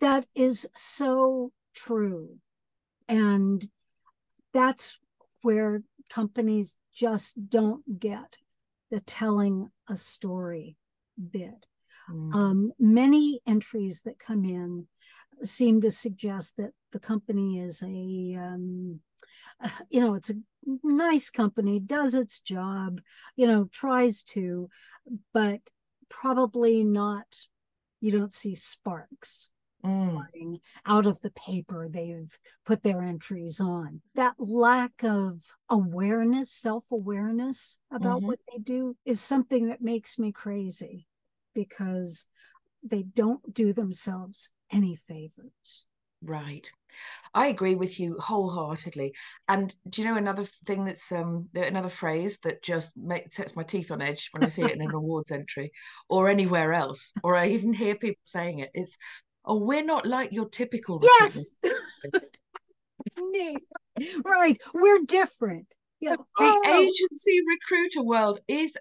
that 0.00 0.26
is 0.34 0.68
so 0.74 1.52
true, 1.74 2.36
and 3.08 3.66
that's 4.52 4.98
where 5.42 5.82
companies 6.10 6.76
just 6.94 7.48
don't 7.48 7.98
get 7.98 8.36
the 8.90 9.00
telling 9.00 9.70
a 9.88 9.96
story 9.96 10.76
bit. 11.30 11.66
Mm. 12.10 12.34
Um, 12.34 12.72
many 12.78 13.40
entries 13.46 14.02
that 14.02 14.18
come 14.18 14.44
in 14.44 14.86
seem 15.42 15.80
to 15.80 15.90
suggest 15.90 16.56
that 16.56 16.72
the 16.92 17.00
company 17.00 17.60
is 17.60 17.82
a 17.82 18.36
um, 18.38 19.00
you 19.90 20.00
know 20.00 20.14
it's 20.14 20.30
a 20.30 20.34
nice 20.82 21.30
company 21.30 21.78
does 21.78 22.14
its 22.14 22.40
job 22.40 23.00
you 23.36 23.46
know 23.46 23.68
tries 23.70 24.22
to 24.22 24.68
but 25.32 25.60
probably 26.08 26.82
not 26.84 27.26
you 28.00 28.10
don't 28.10 28.34
see 28.34 28.54
sparks 28.54 29.50
mm. 29.84 30.60
out 30.84 31.06
of 31.06 31.20
the 31.20 31.30
paper 31.30 31.88
they've 31.88 32.36
put 32.64 32.82
their 32.82 33.00
entries 33.00 33.60
on 33.60 34.00
that 34.14 34.34
lack 34.38 35.04
of 35.04 35.54
awareness 35.70 36.50
self-awareness 36.50 37.78
about 37.92 38.18
mm-hmm. 38.18 38.26
what 38.26 38.38
they 38.50 38.58
do 38.58 38.96
is 39.04 39.20
something 39.20 39.68
that 39.68 39.80
makes 39.80 40.18
me 40.18 40.32
crazy 40.32 41.06
because 41.54 42.26
they 42.82 43.02
don't 43.02 43.54
do 43.54 43.72
themselves 43.72 44.50
any 44.72 44.96
favors. 44.96 45.86
Right. 46.22 46.66
I 47.34 47.48
agree 47.48 47.74
with 47.74 48.00
you 48.00 48.16
wholeheartedly. 48.18 49.12
And 49.48 49.74
do 49.88 50.00
you 50.02 50.08
know 50.08 50.16
another 50.16 50.44
thing 50.64 50.84
that's 50.84 51.12
um 51.12 51.48
another 51.54 51.90
phrase 51.90 52.38
that 52.42 52.62
just 52.62 52.96
make, 52.96 53.30
sets 53.32 53.54
my 53.54 53.62
teeth 53.62 53.90
on 53.90 54.00
edge 54.00 54.30
when 54.32 54.42
I 54.42 54.48
see 54.48 54.62
it 54.62 54.72
in 54.72 54.80
an 54.80 54.94
awards 54.94 55.30
entry 55.32 55.72
or 56.08 56.28
anywhere 56.28 56.72
else, 56.72 57.12
or 57.22 57.36
I 57.36 57.48
even 57.48 57.74
hear 57.74 57.94
people 57.94 58.20
saying 58.22 58.60
it. 58.60 58.70
It's 58.74 58.96
oh, 59.44 59.58
we're 59.58 59.84
not 59.84 60.06
like 60.06 60.32
your 60.32 60.48
typical 60.48 61.02
yes. 61.20 61.56
right. 64.24 64.58
We're 64.74 65.04
different. 65.06 65.66
Yeah. 66.00 66.16
The 66.16 66.24
oh. 66.38 66.82
agency 66.82 67.40
recruiter 67.46 68.02
world 68.02 68.40
is 68.48 68.76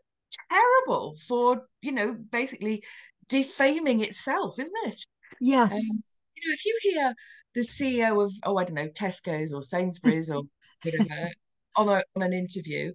terrible 0.50 1.16
for, 1.28 1.68
you 1.82 1.92
know, 1.92 2.14
basically 2.14 2.84
defaming 3.28 4.02
itself, 4.02 4.60
isn't 4.60 4.88
it? 4.88 5.06
Yes. 5.42 5.74
Um, 5.74 6.02
you 6.36 6.50
know, 6.50 6.54
if 6.54 6.66
you 6.66 6.80
hear 6.82 7.14
the 7.56 7.62
CEO 7.62 8.24
of, 8.24 8.34
oh, 8.44 8.58
I 8.58 8.66
don't 8.66 8.76
know, 8.76 8.90
Tesco's 8.90 9.54
or 9.54 9.62
Sainsbury's 9.62 10.30
or 10.30 10.44
whatever 10.84 11.30
on, 11.78 11.90
a, 11.90 12.04
on 12.16 12.22
an 12.22 12.34
interview, 12.34 12.92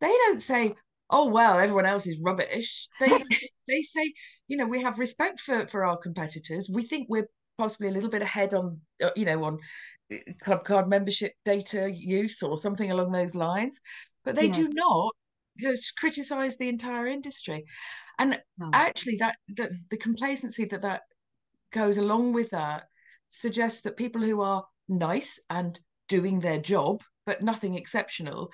they 0.00 0.08
don't 0.26 0.42
say, 0.42 0.74
oh 1.12 1.26
well 1.26 1.58
everyone 1.58 1.86
else 1.86 2.06
is 2.06 2.18
rubbish. 2.20 2.88
They 2.98 3.06
they 3.68 3.82
say 3.82 4.12
you 4.48 4.56
know 4.56 4.66
we 4.66 4.82
have 4.82 4.98
respect 4.98 5.40
for 5.40 5.68
for 5.68 5.84
our 5.84 5.96
competitors. 5.96 6.68
We 6.72 6.82
think 6.82 7.06
we're 7.08 7.28
possibly 7.58 7.88
a 7.88 7.92
little 7.92 8.10
bit 8.10 8.22
ahead 8.22 8.54
on 8.54 8.80
uh, 9.02 9.10
you 9.14 9.26
know 9.26 9.44
on 9.44 9.58
uh, 10.12 10.16
club 10.42 10.64
card 10.64 10.88
membership 10.88 11.32
data 11.44 11.90
use 11.92 12.42
or 12.42 12.58
something 12.58 12.90
along 12.90 13.12
those 13.12 13.34
lines. 13.36 13.80
But 14.24 14.34
they 14.34 14.46
yes. 14.46 14.56
do 14.56 14.68
not 14.74 15.12
just 15.58 15.96
criticize 15.96 16.56
the 16.56 16.68
entire 16.68 17.06
industry. 17.06 17.64
And 18.18 18.40
actually 18.72 19.16
that 19.16 19.36
the, 19.48 19.70
the 19.90 19.96
complacency 19.96 20.64
that 20.66 20.82
that 20.82 21.02
goes 21.72 21.98
along 21.98 22.32
with 22.32 22.50
that 22.50 22.84
suggests 23.28 23.82
that 23.82 23.96
people 23.96 24.22
who 24.22 24.40
are 24.42 24.64
nice 24.88 25.40
and 25.50 25.78
doing 26.08 26.40
their 26.40 26.58
job 26.58 27.02
but 27.24 27.42
nothing 27.42 27.74
exceptional 27.74 28.50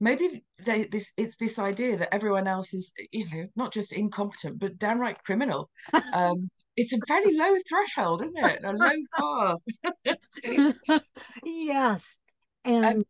maybe 0.00 0.42
they, 0.64 0.84
this 0.84 1.12
it's 1.16 1.36
this 1.36 1.58
idea 1.58 1.96
that 1.98 2.12
everyone 2.12 2.46
else 2.46 2.74
is 2.74 2.92
you 3.12 3.28
know 3.30 3.46
not 3.54 3.72
just 3.72 3.92
incompetent 3.92 4.58
but 4.58 4.78
downright 4.78 5.22
criminal. 5.22 5.70
Um, 6.14 6.50
it's 6.76 6.92
a 6.92 6.98
very 7.06 7.36
low 7.36 7.54
threshold 7.68 8.24
isn't 8.24 8.44
it? 8.44 8.60
A 8.64 8.72
low 8.72 8.96
bar. 9.18 9.56
Yes. 11.44 12.18
And 12.64 13.04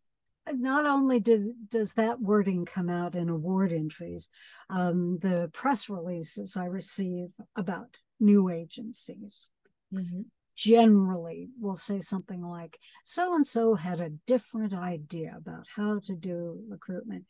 um, 0.47 0.61
not 0.61 0.87
only 0.87 1.21
do, 1.21 1.55
does 1.69 1.95
that 1.95 2.21
wording 2.21 2.65
come 2.65 2.89
out 2.89 3.15
in 3.15 3.29
award 3.29 3.73
entries, 3.73 4.29
um, 4.71 5.19
the 5.19 5.51
press 5.53 5.89
releases 5.89 6.57
I 6.57 6.67
receive 6.67 7.29
about 7.57 7.97
new 8.21 8.49
agencies 8.49 9.49
mm-hmm. 9.93 10.23
generally 10.55 11.49
will 11.61 11.77
say 11.77 12.01
something 12.01 12.43
like, 12.43 12.79
so 13.05 13.35
and 13.35 13.47
so 13.47 13.75
had 13.75 14.01
a 14.01 14.11
different 14.27 14.75
idea 14.75 15.35
about 15.37 15.67
how 15.75 15.99
to 16.05 16.15
do 16.15 16.63
recruitment. 16.69 17.25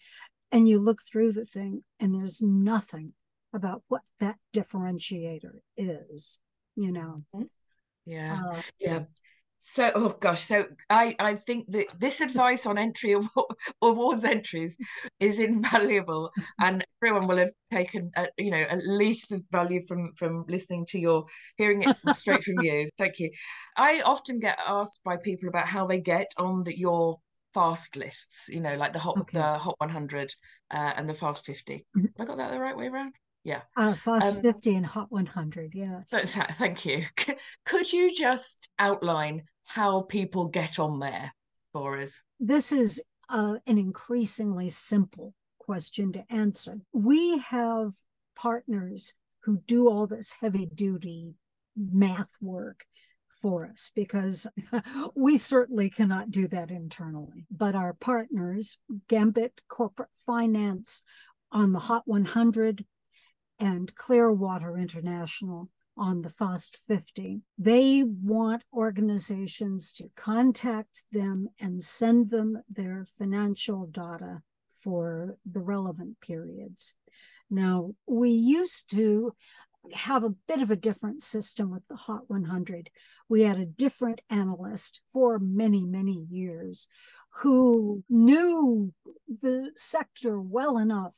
And 0.53 0.69
you 0.69 0.81
look 0.81 0.99
through 1.01 1.33
the 1.33 1.45
thing, 1.45 1.85
and 2.01 2.13
there's 2.13 2.43
nothing 2.43 3.13
about 3.55 3.83
what 3.89 4.03
that 4.19 4.37
differentiator 4.53 5.61
is, 5.77 6.41
you 6.75 6.91
know. 6.91 7.23
Mm-hmm. 7.35 7.45
Yeah. 8.05 8.43
Uh, 8.45 8.63
yeah. 8.81 9.03
So, 9.63 9.93
oh 9.95 10.09
gosh, 10.09 10.41
so 10.41 10.65
I 10.89 11.15
I 11.19 11.35
think 11.35 11.71
that 11.73 11.89
this 11.99 12.23
advice 12.23 12.65
on 12.65 12.79
entry 12.79 13.13
of 13.15 13.29
awards 13.83 14.25
entries 14.25 14.79
is 15.21 15.39
invaluable, 15.39 16.31
and 16.59 16.83
everyone 17.03 17.29
will 17.29 17.37
have 17.37 17.51
taken 17.71 18.11
uh, 18.17 18.27
you 18.39 18.51
know 18.51 18.63
at 18.63 18.87
least 18.87 19.33
of 19.33 19.45
value 19.53 19.83
from 19.87 20.15
from 20.17 20.47
listening 20.49 20.87
to 20.87 20.99
your 20.99 21.27
hearing 21.59 21.83
it 21.83 21.95
straight 22.17 22.43
from 22.43 22.59
you. 22.63 22.89
Thank 22.99 23.19
you. 23.19 23.31
I 23.77 24.01
often 24.01 24.41
get 24.41 24.59
asked 24.67 25.01
by 25.05 25.19
people 25.19 25.51
about 25.51 25.69
how 25.69 25.87
they 25.87 26.01
get 26.01 26.33
on 26.39 26.65
the, 26.65 26.77
your 26.79 27.19
fast 27.53 27.97
lists, 27.97 28.49
you 28.49 28.63
know, 28.63 28.77
like 28.77 28.95
the 28.95 28.99
hot 28.99 29.19
okay. 29.19 29.37
the 29.37 29.59
hot 29.59 29.75
100 29.77 30.35
uh, 30.71 30.93
and 30.97 31.07
the 31.07 31.13
fast 31.13 31.45
50. 31.45 31.85
Mm-hmm. 31.97 32.01
Have 32.01 32.13
I 32.19 32.25
got 32.25 32.39
that 32.39 32.53
the 32.53 32.61
right 32.61 32.77
way 32.77 32.87
around? 32.87 33.13
Yeah. 33.45 33.63
Uh, 33.77 33.95
fast 33.95 34.37
um, 34.37 34.43
50 34.43 34.75
and 34.77 34.87
hot 34.87 35.11
100 35.11 35.75
yes. 35.75 36.11
Thank 36.59 36.85
you. 36.85 37.05
Could 37.65 37.93
you 37.93 38.15
just 38.15 38.69
outline 38.79 39.45
how 39.65 40.03
people 40.03 40.47
get 40.47 40.79
on 40.79 40.99
there 40.99 41.33
for 41.73 41.99
us? 41.99 42.21
This 42.39 42.73
is 42.73 43.03
uh, 43.29 43.57
an 43.67 43.79
increasingly 43.79 44.69
simple 44.69 45.35
question 45.59 46.13
to 46.13 46.25
answer. 46.31 46.75
We 46.93 47.39
have 47.39 47.93
partners 48.37 49.15
who 49.45 49.63
do 49.67 49.89
all 49.89 50.07
this 50.07 50.35
heavy 50.41 50.67
duty 50.67 51.35
math 51.77 52.33
work 52.41 52.85
for 53.41 53.67
us 53.67 53.91
because 53.95 54.47
we 55.15 55.39
certainly 55.39 55.89
cannot 55.89 56.31
do 56.31 56.47
that 56.49 56.71
internally. 56.71 57.47
But 57.51 57.75
our 57.75 57.95
partners, 57.95 58.79
Gambit 59.09 59.63
Corporate 59.69 60.11
Finance 60.27 61.03
on 61.51 61.73
the 61.73 61.79
Hot 61.79 62.03
100, 62.07 62.85
and 63.61 63.95
Clearwater 63.95 64.77
International 64.77 65.69
on 65.97 66.23
the 66.23 66.31
FAST 66.31 66.77
50. 66.77 67.43
They 67.59 68.03
want 68.03 68.65
organizations 68.73 69.93
to 69.93 70.11
contact 70.17 71.05
them 71.13 71.49
and 71.61 71.83
send 71.83 72.31
them 72.31 72.63
their 72.69 73.05
financial 73.05 73.87
data 73.87 74.43
for 74.71 75.37
the 75.45 75.61
relevant 75.61 76.21
periods. 76.21 76.95
Now, 77.51 77.95
we 78.07 78.31
used 78.31 78.91
to 78.93 79.35
have 79.93 80.25
a 80.25 80.31
bit 80.31 80.63
of 80.63 80.71
a 80.71 80.77
different 80.77 81.23
system 81.23 81.71
with 81.71 81.87
the 81.89 81.97
Hot 81.97 82.29
100. 82.29 82.91
We 83.29 83.43
had 83.43 83.59
a 83.59 83.67
different 83.67 84.21
analyst 84.31 85.01
for 85.13 85.39
many, 85.39 85.85
many 85.85 86.25
years 86.29 86.89
who 87.43 88.05
knew 88.09 88.93
the 89.29 89.71
sector 89.77 90.41
well 90.41 90.79
enough 90.79 91.17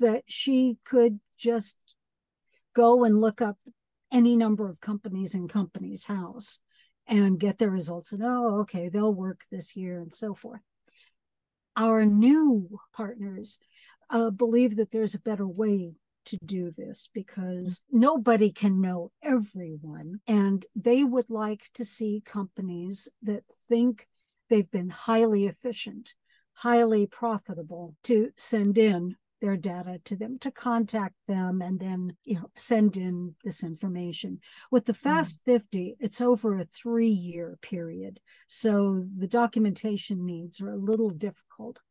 that 0.00 0.24
she 0.26 0.78
could 0.84 1.20
just 1.44 1.76
go 2.74 3.04
and 3.04 3.20
look 3.20 3.42
up 3.42 3.58
any 4.10 4.34
number 4.34 4.68
of 4.68 4.80
companies 4.80 5.34
in 5.34 5.46
Companies 5.46 6.06
House 6.06 6.60
and 7.06 7.38
get 7.38 7.58
their 7.58 7.70
results 7.70 8.12
and 8.12 8.22
oh 8.24 8.60
okay 8.60 8.88
they'll 8.88 9.12
work 9.12 9.42
this 9.50 9.76
year 9.76 10.00
and 10.00 10.14
so 10.14 10.32
forth. 10.32 10.62
Our 11.76 12.06
new 12.06 12.78
partners 12.94 13.58
uh, 14.08 14.30
believe 14.30 14.76
that 14.76 14.90
there's 14.90 15.14
a 15.14 15.20
better 15.20 15.46
way 15.46 15.96
to 16.26 16.38
do 16.46 16.70
this 16.70 17.10
because 17.12 17.82
nobody 17.90 18.50
can 18.50 18.80
know 18.80 19.12
everyone 19.22 20.20
and 20.26 20.64
they 20.74 21.04
would 21.04 21.28
like 21.28 21.68
to 21.74 21.84
see 21.84 22.22
companies 22.24 23.08
that 23.22 23.42
think 23.68 24.06
they've 24.48 24.70
been 24.70 24.88
highly 24.88 25.44
efficient 25.44 26.14
highly 26.54 27.06
profitable 27.06 27.96
to 28.04 28.30
send 28.36 28.78
in 28.78 29.16
their 29.44 29.56
data 29.58 30.00
to 30.06 30.16
them 30.16 30.38
to 30.38 30.50
contact 30.50 31.14
them 31.28 31.60
and 31.60 31.78
then 31.78 32.16
you 32.24 32.34
know 32.34 32.50
send 32.56 32.96
in 32.96 33.34
this 33.44 33.62
information 33.62 34.40
with 34.70 34.86
the 34.86 34.94
mm. 34.94 34.96
fast 34.96 35.38
mm. 35.40 35.52
50 35.52 35.96
it's 36.00 36.22
over 36.22 36.56
a 36.56 36.64
three 36.64 37.08
year 37.08 37.58
period 37.60 38.20
so 38.48 39.02
the 39.18 39.28
documentation 39.28 40.24
needs 40.24 40.62
are 40.62 40.70
a 40.70 40.76
little 40.76 41.10
difficult 41.10 41.82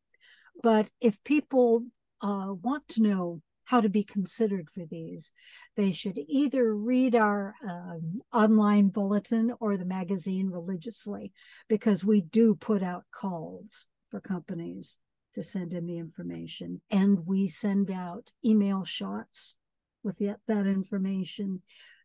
but 0.63 0.89
if 0.99 1.23
people 1.23 1.83
uh, 2.23 2.53
want 2.63 2.87
to 2.87 3.03
know 3.03 3.41
how 3.65 3.79
to 3.79 3.87
be 3.89 4.03
considered 4.03 4.69
for 4.69 4.85
these. 4.85 5.31
They 5.77 5.93
should 5.93 6.19
either 6.27 6.75
read 6.75 7.15
our 7.15 7.55
um, 7.67 8.21
online 8.33 8.89
bulletin 8.89 9.53
or 9.61 9.77
the 9.77 9.85
magazine 9.85 10.49
religiously 10.49 11.31
because 11.69 12.03
we 12.03 12.19
do 12.19 12.55
put 12.55 12.83
out 12.83 13.05
calls 13.09 13.87
for 14.09 14.19
companies 14.19 14.99
to 15.34 15.43
send 15.43 15.74
in 15.74 15.86
the 15.86 15.98
information. 15.98 16.82
And 16.91 17.26
we 17.26 17.48
send 17.48 17.91
out 17.91 18.32
email 18.46 18.84
shots 18.84 19.56
with 20.04 20.17
the, 20.17 20.38
that 20.48 20.67
information. 20.67 21.62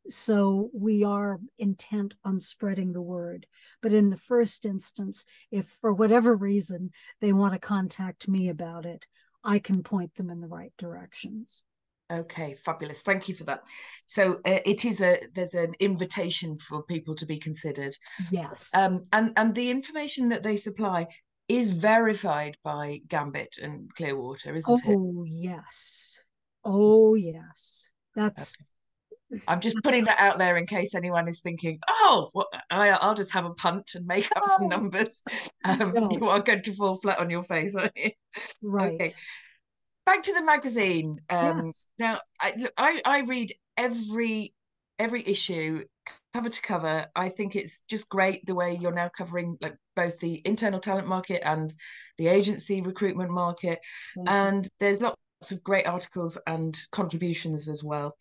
So 0.09 0.71
we 0.73 1.05
are 1.05 1.39
intent 1.59 2.15
on 2.25 2.41
spreading 2.41 2.93
the 2.93 3.03
word. 3.03 3.47
But 3.83 3.93
in 3.93 4.11
the 4.11 4.17
first 4.17 4.65
instance, 4.65 5.25
if 5.51 5.67
for 5.81 5.93
whatever 5.93 6.35
reason 6.35 6.91
they 7.21 7.33
want 7.33 7.53
to 7.53 7.59
contact 7.59 8.29
me 8.29 8.49
about 8.49 8.87
it, 8.87 9.05
I 9.45 9.59
can 9.59 9.83
point 9.83 10.15
them 10.15 10.31
in 10.31 10.41
the 10.41 10.49
right 10.49 10.73
directions. 10.79 11.65
Okay, 12.11 12.55
fabulous. 12.55 13.03
Thank 13.03 13.29
you 13.29 13.35
for 13.35 13.45
that. 13.45 13.65
So 14.07 14.41
uh, 14.47 14.61
it 14.65 14.87
is 14.87 15.03
a 15.03 15.21
there's 15.35 15.53
an 15.53 15.75
invitation 15.79 16.59
for 16.59 16.83
people 16.83 17.15
to 17.17 17.27
be 17.27 17.39
considered. 17.39 17.95
Yes. 18.31 18.75
Um, 18.75 19.07
and 19.13 19.33
and 19.37 19.55
the 19.55 19.69
information 19.69 20.31
that 20.31 20.43
they 20.43 20.57
supply 20.57 21.09
is 21.49 21.71
verified 21.71 22.57
by 22.63 23.01
Gambit 23.09 23.59
and 23.61 23.93
Clearwater, 23.95 24.55
isn't 24.55 24.83
oh, 24.87 24.91
it? 24.91 24.97
Oh 24.97 25.25
yes. 25.27 26.21
Oh 26.65 27.15
yes. 27.15 27.91
That's 28.15 28.55
okay. 28.55 28.65
I'm 29.47 29.61
just 29.61 29.77
putting 29.85 30.05
that 30.05 30.19
out 30.19 30.39
there 30.39 30.57
in 30.57 30.67
case 30.67 30.95
anyone 30.95 31.29
is 31.29 31.41
thinking, 31.41 31.81
oh, 31.89 32.31
well, 32.33 32.49
I, 32.71 33.07
will 33.07 33.15
just 33.15 33.31
have 33.33 33.45
a 33.45 33.53
punt 33.53 33.91
and 33.95 34.07
make 34.07 34.27
up 34.37 34.43
oh. 34.47 34.57
some 34.59 34.69
numbers. 34.69 35.23
Um, 35.65 35.93
no. 35.95 36.09
You 36.19 36.29
are 36.29 36.41
going 36.41 36.63
to 36.63 36.73
fall 36.73 36.97
flat 36.97 37.19
on 37.19 37.29
your 37.29 37.43
face, 37.43 37.77
aren't 37.77 37.93
you? 37.95 38.11
Right. 38.63 38.95
Okay. 38.95 39.13
Back 40.07 40.23
to 40.23 40.33
the 40.33 40.43
magazine. 40.43 41.21
Um, 41.29 41.67
yes. 41.67 41.87
Now, 41.99 42.21
I, 42.41 42.69
I, 42.79 43.03
I 43.05 43.21
read 43.21 43.55
every 43.77 44.55
every 44.99 45.27
issue 45.27 45.85
cover 46.35 46.51
to 46.51 46.63
cover. 46.63 47.07
I 47.15 47.29
think 47.29 47.57
it's 47.57 47.83
just 47.89 48.09
great 48.09 48.45
the 48.47 48.55
way 48.55 48.79
you're 48.81 48.93
now 48.93 49.11
covering 49.17 49.57
like 49.61 49.77
both 49.97 50.19
the 50.19 50.43
internal 50.45 50.81
talent 50.81 51.07
market 51.07 51.43
and 51.45 51.73
the 52.17 52.29
agency 52.29 52.81
recruitment 52.81 53.31
market. 53.31 53.79
Mm-hmm. 54.17 54.29
And 54.29 54.69
there's 54.81 55.01
lots 55.01 55.17
of 55.51 55.63
great 55.63 55.87
articles 55.87 56.39
and 56.47 56.79
contributions 56.93 57.69
as 57.69 57.83
well. 57.83 58.17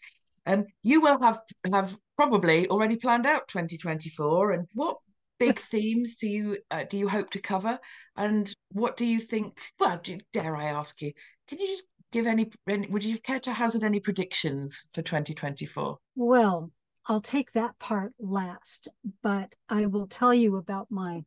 Um, 0.46 0.66
you 0.84 1.02
will 1.02 1.22
have 1.22 1.40
have 1.72 1.96
probably 2.16 2.70
already 2.70 2.96
planned 2.96 3.26
out 3.26 3.48
2024. 3.50 4.52
And 4.52 4.68
what 4.74 4.98
big 5.40 5.60
themes 5.60 6.16
do 6.16 6.28
you 6.28 6.58
uh, 6.72 6.86
do 6.90 6.98
you 6.98 7.08
hope 7.08 7.32
to 7.32 7.40
cover? 7.40 7.80
And 8.16 8.52
what 8.72 8.98
do 8.98 9.06
you 9.06 9.20
think? 9.20 9.60
Well, 9.80 10.00
do, 10.02 10.18
dare 10.34 10.56
I 10.56 10.66
ask 10.66 11.02
you? 11.02 11.12
Can 11.48 11.60
you 11.60 11.68
just 11.68 11.86
give 12.18 12.28
any, 12.28 12.50
would 12.90 13.04
you 13.04 13.20
care 13.20 13.40
to 13.40 13.54
hazard 13.54 13.84
any 13.84 14.00
predictions 14.00 14.88
for 14.92 15.04
2024 15.04 15.98
well 16.16 16.72
i'll 17.08 17.22
take 17.22 17.52
that 17.52 17.78
part 17.78 18.14
last 18.20 18.88
but 19.22 19.54
i 19.70 19.86
will 19.86 20.08
tell 20.08 20.34
you 20.34 20.56
about 20.56 20.88
my 20.90 21.24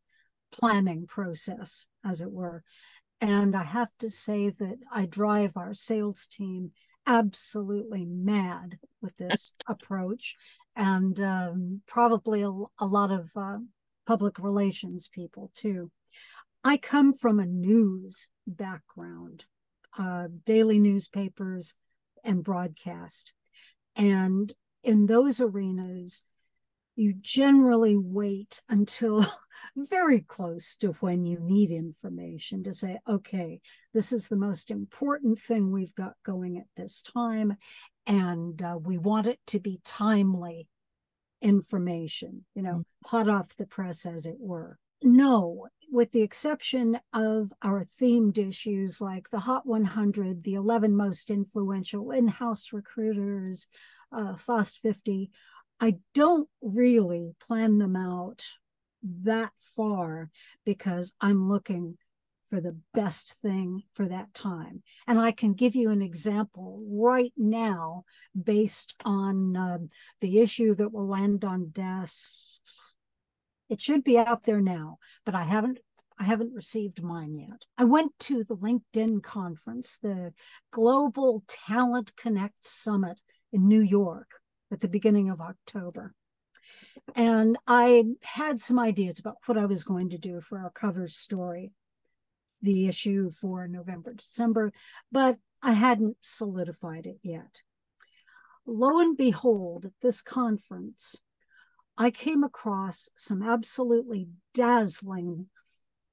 planning 0.52 1.06
process 1.06 1.86
as 2.04 2.20
it 2.20 2.32
were. 2.32 2.64
And 3.20 3.54
i 3.54 3.62
have 3.62 3.90
to 4.00 4.10
say 4.10 4.50
that 4.50 4.78
i 4.92 5.06
drive 5.06 5.56
our 5.56 5.74
sales 5.74 6.26
team 6.26 6.72
absolutely 7.06 8.04
mad 8.04 8.78
with 9.00 9.16
this 9.16 9.54
approach 9.68 10.34
and 10.74 11.20
um, 11.20 11.82
probably 11.86 12.42
a, 12.42 12.50
a, 12.50 12.86
lot 12.86 13.10
of 13.10 13.30
uh, 13.36 13.58
public 14.06 14.38
relations 14.38 15.08
people 15.08 15.50
too. 15.54 15.90
I 16.62 16.76
come 16.76 17.14
from 17.14 17.40
a 17.40 17.46
news 17.46 18.28
background 18.46 19.44
uh, 19.98 20.28
daily 20.44 20.78
newspapers 20.78 21.74
and 22.24 22.44
broadcast. 22.44 23.32
And 23.96 24.52
in 24.82 25.06
those 25.06 25.40
arenas, 25.40 26.24
you 26.96 27.14
generally 27.14 27.96
wait 27.96 28.60
until 28.68 29.24
very 29.76 30.20
close 30.20 30.76
to 30.76 30.88
when 31.00 31.24
you 31.24 31.38
need 31.40 31.72
information 31.72 32.62
to 32.64 32.74
say, 32.74 32.98
okay, 33.08 33.60
this 33.94 34.12
is 34.12 34.28
the 34.28 34.36
most 34.36 34.70
important 34.70 35.38
thing 35.38 35.70
we've 35.70 35.94
got 35.94 36.14
going 36.24 36.58
at 36.58 36.66
this 36.76 37.02
time. 37.02 37.56
And 38.06 38.60
uh, 38.62 38.78
we 38.80 38.98
want 38.98 39.26
it 39.26 39.38
to 39.48 39.60
be 39.60 39.80
timely 39.84 40.68
information, 41.40 42.44
you 42.54 42.62
know, 42.62 42.70
mm-hmm. 42.70 43.16
hot 43.16 43.28
off 43.28 43.56
the 43.56 43.66
press, 43.66 44.04
as 44.04 44.26
it 44.26 44.36
were. 44.38 44.78
No, 45.02 45.68
with 45.90 46.12
the 46.12 46.22
exception 46.22 46.98
of 47.12 47.52
our 47.62 47.84
themed 47.84 48.38
issues 48.38 49.00
like 49.00 49.30
the 49.30 49.40
Hot 49.40 49.66
100, 49.66 50.42
the 50.42 50.54
11 50.54 50.94
most 50.94 51.30
influential 51.30 52.10
in 52.10 52.28
house 52.28 52.72
recruiters, 52.72 53.66
uh, 54.12 54.36
FAST 54.36 54.78
50, 54.78 55.30
I 55.80 55.96
don't 56.14 56.48
really 56.60 57.34
plan 57.40 57.78
them 57.78 57.96
out 57.96 58.44
that 59.02 59.52
far 59.56 60.30
because 60.64 61.14
I'm 61.20 61.48
looking 61.48 61.96
for 62.44 62.60
the 62.60 62.76
best 62.92 63.40
thing 63.40 63.84
for 63.94 64.06
that 64.06 64.34
time. 64.34 64.82
And 65.06 65.18
I 65.18 65.30
can 65.30 65.54
give 65.54 65.74
you 65.74 65.90
an 65.90 66.02
example 66.02 66.82
right 66.90 67.32
now 67.36 68.04
based 68.40 69.00
on 69.04 69.56
uh, 69.56 69.78
the 70.20 70.40
issue 70.40 70.74
that 70.74 70.92
will 70.92 71.08
land 71.08 71.44
on 71.44 71.70
desks. 71.70 72.96
It 73.70 73.80
should 73.80 74.04
be 74.04 74.18
out 74.18 74.42
there 74.42 74.60
now, 74.60 74.98
but 75.24 75.34
I 75.34 75.44
haven't 75.44 75.78
I 76.18 76.24
haven't 76.24 76.52
received 76.52 77.02
mine 77.02 77.34
yet. 77.34 77.64
I 77.78 77.84
went 77.84 78.12
to 78.20 78.44
the 78.44 78.56
LinkedIn 78.56 79.22
conference, 79.22 79.96
the 79.96 80.34
Global 80.70 81.42
Talent 81.46 82.14
Connect 82.14 82.62
Summit 82.62 83.22
in 83.52 83.66
New 83.66 83.80
York 83.80 84.32
at 84.70 84.80
the 84.80 84.88
beginning 84.88 85.30
of 85.30 85.40
October. 85.40 86.12
And 87.16 87.56
I 87.66 88.04
had 88.20 88.60
some 88.60 88.78
ideas 88.78 89.18
about 89.18 89.38
what 89.46 89.56
I 89.56 89.64
was 89.64 89.82
going 89.82 90.10
to 90.10 90.18
do 90.18 90.42
for 90.42 90.58
our 90.58 90.70
cover 90.70 91.08
story, 91.08 91.72
the 92.60 92.86
issue 92.86 93.30
for 93.30 93.66
November, 93.66 94.12
December, 94.12 94.72
but 95.10 95.38
I 95.62 95.72
hadn't 95.72 96.18
solidified 96.20 97.06
it 97.06 97.20
yet. 97.22 97.62
Lo 98.66 99.00
and 99.00 99.16
behold, 99.16 99.86
at 99.86 99.92
this 100.02 100.20
conference, 100.20 101.16
I 102.00 102.10
came 102.10 102.42
across 102.42 103.10
some 103.14 103.42
absolutely 103.42 104.30
dazzling 104.54 105.48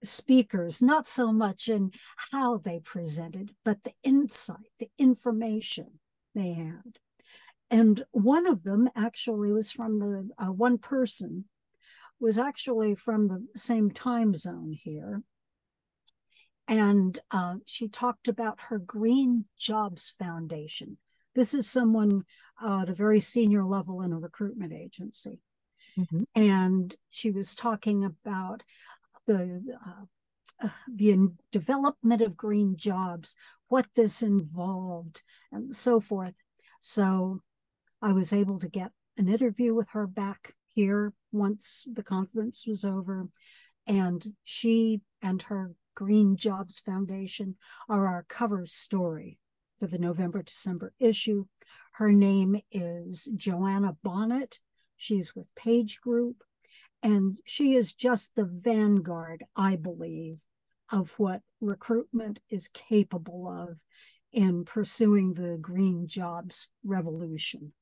speakers, 0.04 0.82
not 0.82 1.08
so 1.08 1.32
much 1.32 1.70
in 1.70 1.92
how 2.30 2.58
they 2.58 2.82
presented, 2.82 3.56
but 3.64 3.84
the 3.84 3.94
insight, 4.04 4.68
the 4.80 4.90
information 4.98 6.02
they 6.36 6.52
had. 6.52 7.00
And 7.72 8.04
one 8.12 8.48
of 8.48 8.64
them 8.64 8.90
actually 8.98 9.54
was 9.54 9.72
from 9.72 10.00
the 10.00 10.30
uh, 10.38 10.52
one 10.52 10.78
person 10.78 11.46
was 12.20 12.38
actually 12.38 12.94
from 12.94 13.30
the 13.30 13.48
same 13.56 13.90
time 13.90 14.36
zone 14.36 14.74
here. 14.74 15.24
And 16.68 17.18
uh, 17.32 17.60
she 17.66 17.88
talked 17.88 18.28
about 18.28 18.60
her 18.68 18.78
green 18.78 19.46
jobs 19.58 20.14
foundation. 20.20 20.98
This 21.34 21.54
is 21.54 21.70
someone 21.70 22.26
uh, 22.62 22.82
at 22.82 22.90
a 22.90 22.94
very 22.94 23.22
senior 23.22 23.64
level 23.64 24.02
in 24.02 24.12
a 24.12 24.20
recruitment 24.20 24.74
agency 24.74 25.40
mm-hmm. 25.98 26.24
and 26.36 26.96
she 27.10 27.32
was 27.32 27.56
talking 27.56 28.04
about 28.04 28.64
the 29.26 29.62
uh, 29.86 30.06
uh, 30.64 30.70
the 30.94 31.30
development 31.52 32.22
of 32.22 32.38
green 32.38 32.76
jobs 32.78 33.36
what 33.68 33.86
this 33.96 34.22
involved 34.22 35.24
and 35.52 35.76
so 35.76 36.00
forth 36.00 36.34
so 36.80 37.42
I 38.02 38.14
was 38.14 38.32
able 38.34 38.60
to 38.60 38.70
get 38.70 38.92
an 39.18 39.28
interview 39.28 39.74
with 39.74 39.90
her 39.90 40.06
back 40.06 40.54
here 40.74 41.14
once 41.32 41.88
the 41.92 42.04
conference 42.04 42.66
was 42.68 42.86
over. 42.86 43.28
And 43.88 44.36
she 44.44 45.02
and 45.22 45.42
her 45.44 45.72
Green 45.96 46.38
Jobs 46.38 46.80
Foundation 46.80 47.56
are 47.90 48.08
our 48.08 48.26
cover 48.30 48.66
story 48.66 49.40
for 49.80 49.88
the 49.88 49.98
November 49.98 50.44
December 50.44 50.94
issue. 51.00 51.46
Her 51.94 52.12
name 52.12 52.62
is 52.72 53.30
Joanna 53.36 53.98
Bonnet. 54.04 54.60
She's 54.98 55.36
with 55.36 55.56
Page 55.56 56.02
Group, 56.02 56.44
and 57.02 57.38
she 57.46 57.74
is 57.74 57.94
just 57.94 58.36
the 58.36 58.46
vanguard, 58.46 59.46
I 59.56 59.76
believe, 59.76 60.44
of 60.92 61.12
what 61.18 61.42
recruitment 61.62 62.40
is 62.50 62.68
capable 62.68 63.48
of 63.48 63.80
in 64.34 64.66
pursuing 64.66 65.34
the 65.34 65.58
green 65.58 66.08
jobs 66.08 66.70
revolution 66.84 67.74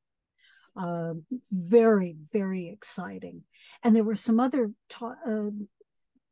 uh, 0.76 1.14
very, 1.52 2.16
very 2.34 2.70
exciting. 2.70 3.44
And 3.84 3.96
there 3.96 4.04
were 4.04 4.16
some 4.16 4.40
other 4.40 4.72
ta- 4.90 5.16
uh, 5.26 5.52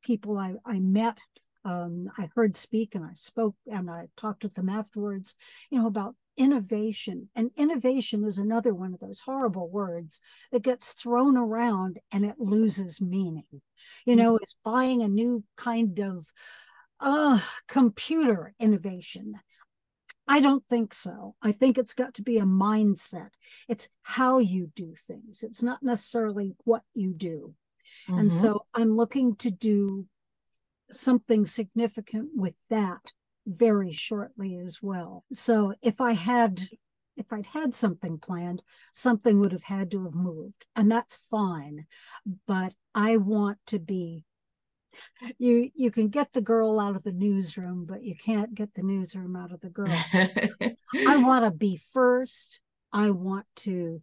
people 0.04 0.38
I, 0.38 0.56
I 0.66 0.80
met. 0.80 1.18
Um, 1.66 2.06
I 2.18 2.30
heard 2.36 2.58
speak 2.58 2.94
and 2.94 3.06
I 3.06 3.14
spoke 3.14 3.56
and 3.68 3.90
I 3.90 4.08
talked 4.18 4.44
with 4.44 4.56
them 4.56 4.68
afterwards, 4.68 5.38
you 5.70 5.80
know, 5.80 5.88
about 5.88 6.16
innovation. 6.38 7.30
And 7.36 7.52
innovation 7.56 8.24
is 8.24 8.38
another 8.38 8.74
one 8.74 8.94
of 8.94 9.00
those 9.00 9.22
horrible 9.22 9.70
words 9.70 10.22
that 10.52 10.64
gets 10.64 10.94
thrown 10.94 11.38
around 11.38 12.00
and 12.12 12.26
it 12.26 12.36
loses 12.40 13.02
meaning. 13.02 13.62
You 14.06 14.16
know, 14.16 14.38
it's 14.38 14.56
buying 14.64 15.02
a 15.02 15.08
new 15.08 15.44
kind 15.58 16.00
of 16.00 16.28
uh, 17.00 17.40
computer 17.68 18.54
innovation 18.60 19.36
I 20.28 20.40
don't 20.40 20.66
think 20.68 20.94
so. 20.94 21.36
I 21.42 21.52
think 21.52 21.78
it's 21.78 21.94
got 21.94 22.14
to 22.16 22.22
be 22.22 22.38
a 22.38 22.44
mindset. 22.44 23.30
It's 23.68 23.90
how 24.04 24.40
you 24.40 24.72
do 24.74 24.94
things. 24.96 25.44
It's 25.44 25.62
not 25.62 25.84
necessarily 25.84 26.56
what 26.64 26.84
you 26.94 27.14
do. 27.14 27.54
Mm-hmm. 28.08 28.20
And 28.20 28.34
so 28.34 28.66
I'm 28.74 28.94
looking 28.94 29.36
to 29.38 29.52
do 29.52 30.06
something 30.92 31.46
significant 31.46 32.30
with 32.36 32.54
that 32.70 33.12
very 33.46 33.92
shortly 33.92 34.58
as 34.58 34.80
well. 34.82 35.24
So 35.32 35.74
if 35.82 36.02
I 36.02 36.14
had 36.14 36.62
if 37.16 37.32
I'd 37.32 37.46
had 37.46 37.76
something 37.76 38.18
planned, 38.18 38.64
something 38.92 39.40
would 39.40 39.52
have 39.52 39.66
had 39.66 39.92
to 39.92 40.04
have 40.04 40.16
moved, 40.16 40.66
and 40.76 40.92
that's 40.92 41.16
fine. 41.16 41.86
But 42.48 42.74
I 42.96 43.18
want 43.18 43.60
to 43.68 43.80
be 43.80 44.26
you 45.38 45.70
you 45.74 45.92
can 45.92 46.08
get 46.08 46.32
the 46.32 46.42
girl 46.42 46.80
out 46.80 46.96
of 46.96 47.04
the 47.04 47.12
newsroom 47.12 47.86
but 47.86 48.04
you 48.04 48.16
can't 48.16 48.54
get 48.54 48.74
the 48.74 48.84
newsroom 48.84 49.36
out 49.36 49.52
of 49.52 49.60
the 49.62 49.70
girl 49.70 49.92
i 51.08 51.18
want 51.18 51.44
to 51.44 51.52
be 51.52 51.80
first 51.94 52.62
i 52.92 53.10
want 53.10 53.46
to 53.56 54.02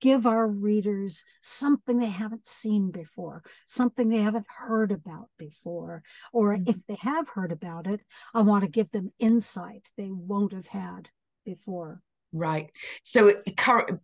give 0.00 0.26
our 0.26 0.46
readers 0.46 1.24
something 1.42 1.98
they 1.98 2.06
haven't 2.06 2.46
seen 2.46 2.90
before 2.90 3.42
something 3.66 4.08
they 4.08 4.18
haven't 4.18 4.46
heard 4.48 4.92
about 4.92 5.28
before 5.38 6.02
or 6.32 6.56
mm-hmm. 6.56 6.68
if 6.70 6.86
they 6.86 6.96
have 6.96 7.28
heard 7.28 7.52
about 7.52 7.86
it 7.86 8.00
i 8.34 8.40
want 8.40 8.64
to 8.64 8.70
give 8.70 8.90
them 8.90 9.12
insight 9.18 9.88
they 9.96 10.10
won't 10.10 10.52
have 10.52 10.68
had 10.68 11.08
before 11.44 12.00
Right. 12.32 12.70
So 13.02 13.34
current 13.56 14.00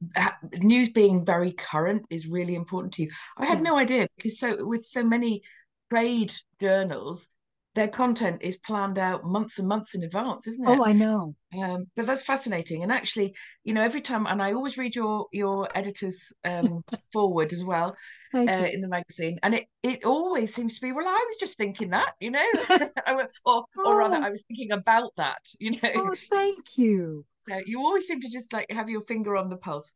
news 0.54 0.88
being 0.88 1.24
very 1.24 1.52
current 1.52 2.04
is 2.10 2.26
really 2.26 2.56
important 2.56 2.94
to 2.94 3.02
you. 3.02 3.10
I 3.36 3.46
had 3.46 3.58
yes. 3.58 3.64
no 3.64 3.76
idea 3.76 4.08
because 4.16 4.40
so 4.40 4.64
with 4.66 4.84
so 4.84 5.04
many 5.04 5.42
trade 5.90 6.32
journals, 6.60 7.28
their 7.76 7.88
content 7.88 8.40
is 8.40 8.56
planned 8.56 8.98
out 8.98 9.24
months 9.24 9.58
and 9.58 9.68
months 9.68 9.94
in 9.94 10.02
advance, 10.02 10.46
isn't 10.48 10.66
it? 10.66 10.78
Oh, 10.78 10.84
I 10.84 10.92
know. 10.92 11.36
Um, 11.62 11.86
but 11.94 12.06
that's 12.06 12.22
fascinating. 12.22 12.82
And 12.82 12.90
actually, 12.90 13.34
you 13.64 13.74
know, 13.74 13.82
every 13.82 14.00
time, 14.00 14.26
and 14.26 14.42
I 14.42 14.54
always 14.54 14.78
read 14.78 14.96
your 14.96 15.26
your 15.30 15.68
editor's 15.76 16.32
um, 16.44 16.82
forward 17.12 17.52
as 17.52 17.64
well 17.64 17.94
uh, 18.34 18.40
in 18.40 18.80
the 18.80 18.88
magazine, 18.88 19.38
and 19.42 19.54
it 19.54 19.66
it 19.82 20.04
always 20.04 20.54
seems 20.54 20.76
to 20.76 20.80
be, 20.80 20.92
well, 20.92 21.06
I 21.06 21.24
was 21.28 21.36
just 21.36 21.58
thinking 21.58 21.90
that, 21.90 22.14
you 22.18 22.30
know, 22.30 22.46
or 23.06 23.28
or 23.44 23.64
oh. 23.76 23.96
rather, 23.98 24.16
I 24.16 24.30
was 24.30 24.42
thinking 24.48 24.72
about 24.72 25.12
that, 25.18 25.46
you 25.58 25.72
know. 25.72 25.92
Oh, 25.94 26.16
thank 26.30 26.78
you. 26.78 27.26
So 27.46 27.60
you 27.66 27.80
always 27.80 28.06
seem 28.06 28.22
to 28.22 28.30
just 28.30 28.54
like 28.54 28.70
have 28.70 28.88
your 28.88 29.02
finger 29.02 29.36
on 29.36 29.50
the 29.50 29.58
pulse. 29.58 29.92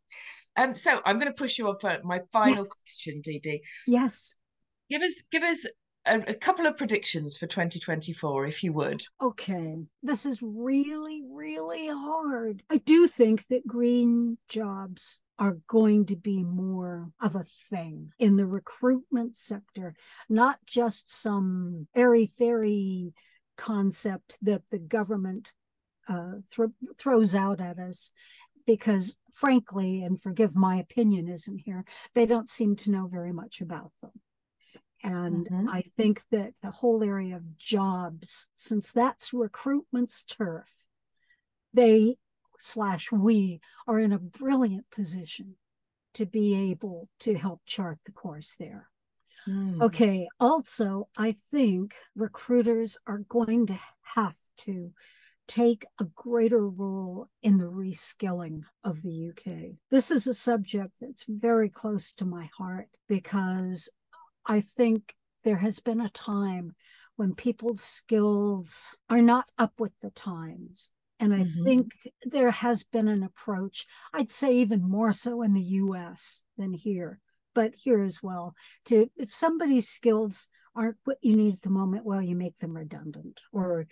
Um, 0.57 0.77
so 0.77 1.01
I'm 1.07 1.19
going 1.19 1.33
to 1.33 1.37
push 1.37 1.59
you 1.59 1.71
up 1.71 1.81
for 1.81 1.99
my 2.05 2.21
final 2.31 2.65
yes. 2.65 2.83
question, 2.83 3.23
DeeDee. 3.27 3.61
Yes. 3.87 4.37
Give 4.91 5.01
us 5.03 5.23
give 5.31 5.43
us 5.45 5.65
a, 6.07 6.21
a, 6.29 6.35
couple 6.35 6.67
of 6.67 6.77
predictions 6.77 7.37
for 7.37 7.47
2024, 7.47 8.47
if 8.47 8.63
you 8.65 8.73
would. 8.73 9.03
Okay. 9.21 9.77
This 10.03 10.27
is 10.27 10.43
really, 10.43 11.23
really 11.31 11.89
hard. 11.89 12.63
I 12.71 12.79
do 12.79 13.07
think 13.07 13.47
that 13.49 13.67
green 13.67 14.39
jobs 14.49 15.19
are 15.39 15.59
going 15.69 16.05
to 16.07 16.17
be 16.17 16.45
more 16.45 17.11
of 17.21 17.35
a 17.35 17.43
thing 17.43 18.13
in 18.19 18.37
the 18.37 18.47
recruitment 18.47 19.37
sector, 19.37 19.95
not 20.29 20.59
just 20.67 21.11
some 21.11 21.89
airy 21.95 22.27
fairy 22.27 23.15
concept 23.57 24.39
that 24.43 24.63
the 24.71 24.79
government 24.79 25.53
uh, 26.09 26.33
th- 26.55 26.71
throws 26.99 27.35
out 27.35 27.61
at 27.61 27.79
us 27.79 28.13
because 28.67 29.17
frankly 29.33 30.03
and 30.03 30.21
forgive 30.21 30.57
my 30.57 30.79
opinionism 30.81 31.59
here 31.59 31.85
they 32.15 32.25
don't 32.25 32.49
seem 32.49 32.75
to 32.75 32.91
know 32.91 33.07
very 33.07 33.33
much 33.33 33.61
about 33.61 33.93
them 34.01 34.13
and 35.03 35.49
mm-hmm. 35.49 35.69
I 35.69 35.85
think 35.97 36.23
that 36.31 36.55
the 36.63 36.71
whole 36.71 37.03
area 37.03 37.37
of 37.37 37.57
jobs, 37.57 38.49
since 38.55 38.93
that's 38.93 39.33
recruitment's 39.33 40.23
turf, 40.25 40.87
they 41.73 42.17
slash 42.59 43.11
we 43.11 43.61
are 43.87 43.99
in 43.99 44.13
a 44.13 44.19
brilliant 44.19 44.91
position 44.91 45.57
to 46.15 46.27
be 46.27 46.71
able 46.71 47.09
to 47.21 47.35
help 47.35 47.61
chart 47.65 47.99
the 48.05 48.13
course 48.13 48.57
there. 48.57 48.89
Mm. 49.49 49.81
Okay. 49.81 50.29
Also, 50.39 51.09
I 51.17 51.35
think 51.51 51.95
recruiters 52.15 52.99
are 53.07 53.25
going 53.29 53.67
to 53.67 53.79
have 54.15 54.37
to 54.59 54.93
take 55.49 55.85
a 56.01 56.05
greater 56.05 56.69
role 56.69 57.29
in 57.43 57.59
the 57.59 57.65
reskilling 57.65 58.63
of 58.85 59.03
the 59.03 59.31
UK. 59.31 59.77
This 59.91 60.11
is 60.11 60.27
a 60.27 60.35
subject 60.35 60.93
that's 61.01 61.25
very 61.29 61.69
close 61.69 62.13
to 62.17 62.25
my 62.25 62.49
heart 62.57 62.89
because 63.09 63.89
I 64.51 64.61
think 64.61 65.15
there 65.45 65.59
has 65.59 65.79
been 65.79 66.01
a 66.01 66.09
time 66.09 66.75
when 67.15 67.37
people's 67.37 67.83
skills 67.83 68.97
are 69.09 69.23
not 69.23 69.49
up 69.57 69.75
with 69.79 69.93
the 70.03 70.11
times. 70.11 70.91
And 71.21 71.33
I 71.33 71.45
mm-hmm. 71.45 71.65
think 71.65 71.93
there 72.25 72.51
has 72.51 72.83
been 72.83 73.07
an 73.07 73.23
approach, 73.23 73.87
I'd 74.13 74.33
say 74.33 74.57
even 74.57 74.83
more 74.83 75.13
so 75.13 75.43
in 75.43 75.53
the 75.53 75.63
US 75.63 76.43
than 76.59 76.73
here, 76.73 77.21
but 77.55 77.75
here 77.77 78.03
as 78.03 78.25
well, 78.25 78.57
to 78.87 79.09
if 79.17 79.33
somebody's 79.33 79.89
skills 79.89 80.49
aren't 80.75 80.97
what 81.05 81.19
you 81.23 81.37
need 81.37 81.55
at 81.55 81.63
the 81.63 81.71
moment, 81.71 82.05
well, 82.05 82.21
you 82.21 82.35
make 82.35 82.57
them 82.59 82.77
redundant 82.77 83.41
or, 83.53 83.87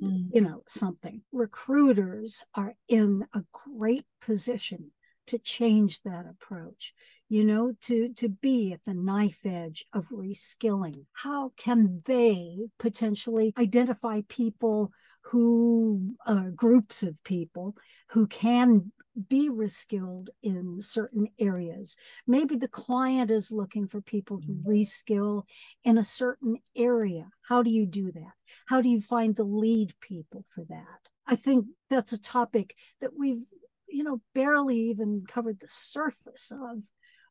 mm. 0.00 0.28
you 0.32 0.40
know, 0.40 0.62
something. 0.68 1.22
Recruiters 1.32 2.44
are 2.54 2.76
in 2.86 3.26
a 3.34 3.42
great 3.50 4.04
position 4.20 4.92
to 5.26 5.38
change 5.38 6.02
that 6.02 6.26
approach 6.26 6.94
you 7.28 7.44
know 7.44 7.72
to 7.80 8.12
to 8.14 8.28
be 8.28 8.72
at 8.72 8.84
the 8.84 8.94
knife 8.94 9.40
edge 9.44 9.84
of 9.92 10.06
reskilling. 10.08 11.04
How 11.12 11.52
can 11.56 12.02
they 12.04 12.68
potentially 12.78 13.52
identify 13.58 14.20
people 14.28 14.92
who 15.22 16.14
uh, 16.26 16.50
groups 16.54 17.02
of 17.02 17.22
people 17.24 17.76
who 18.10 18.26
can 18.26 18.92
be 19.28 19.48
reskilled 19.48 20.28
in 20.42 20.80
certain 20.80 21.28
areas? 21.38 21.96
Maybe 22.26 22.56
the 22.56 22.68
client 22.68 23.30
is 23.30 23.50
looking 23.50 23.86
for 23.86 24.00
people 24.00 24.40
to 24.40 24.48
mm-hmm. 24.48 24.70
reskill 24.70 25.44
in 25.82 25.98
a 25.98 26.04
certain 26.04 26.58
area. 26.76 27.30
How 27.48 27.62
do 27.62 27.70
you 27.70 27.86
do 27.86 28.12
that? 28.12 28.34
How 28.66 28.80
do 28.80 28.88
you 28.88 29.00
find 29.00 29.34
the 29.34 29.44
lead 29.44 29.94
people 30.00 30.44
for 30.46 30.64
that? 30.68 31.00
I 31.26 31.36
think 31.36 31.66
that's 31.88 32.12
a 32.12 32.20
topic 32.20 32.76
that 33.00 33.18
we've 33.18 33.46
you 33.94 34.02
know 34.02 34.20
barely 34.34 34.76
even 34.76 35.24
covered 35.26 35.60
the 35.60 35.68
surface 35.68 36.50
of 36.52 36.82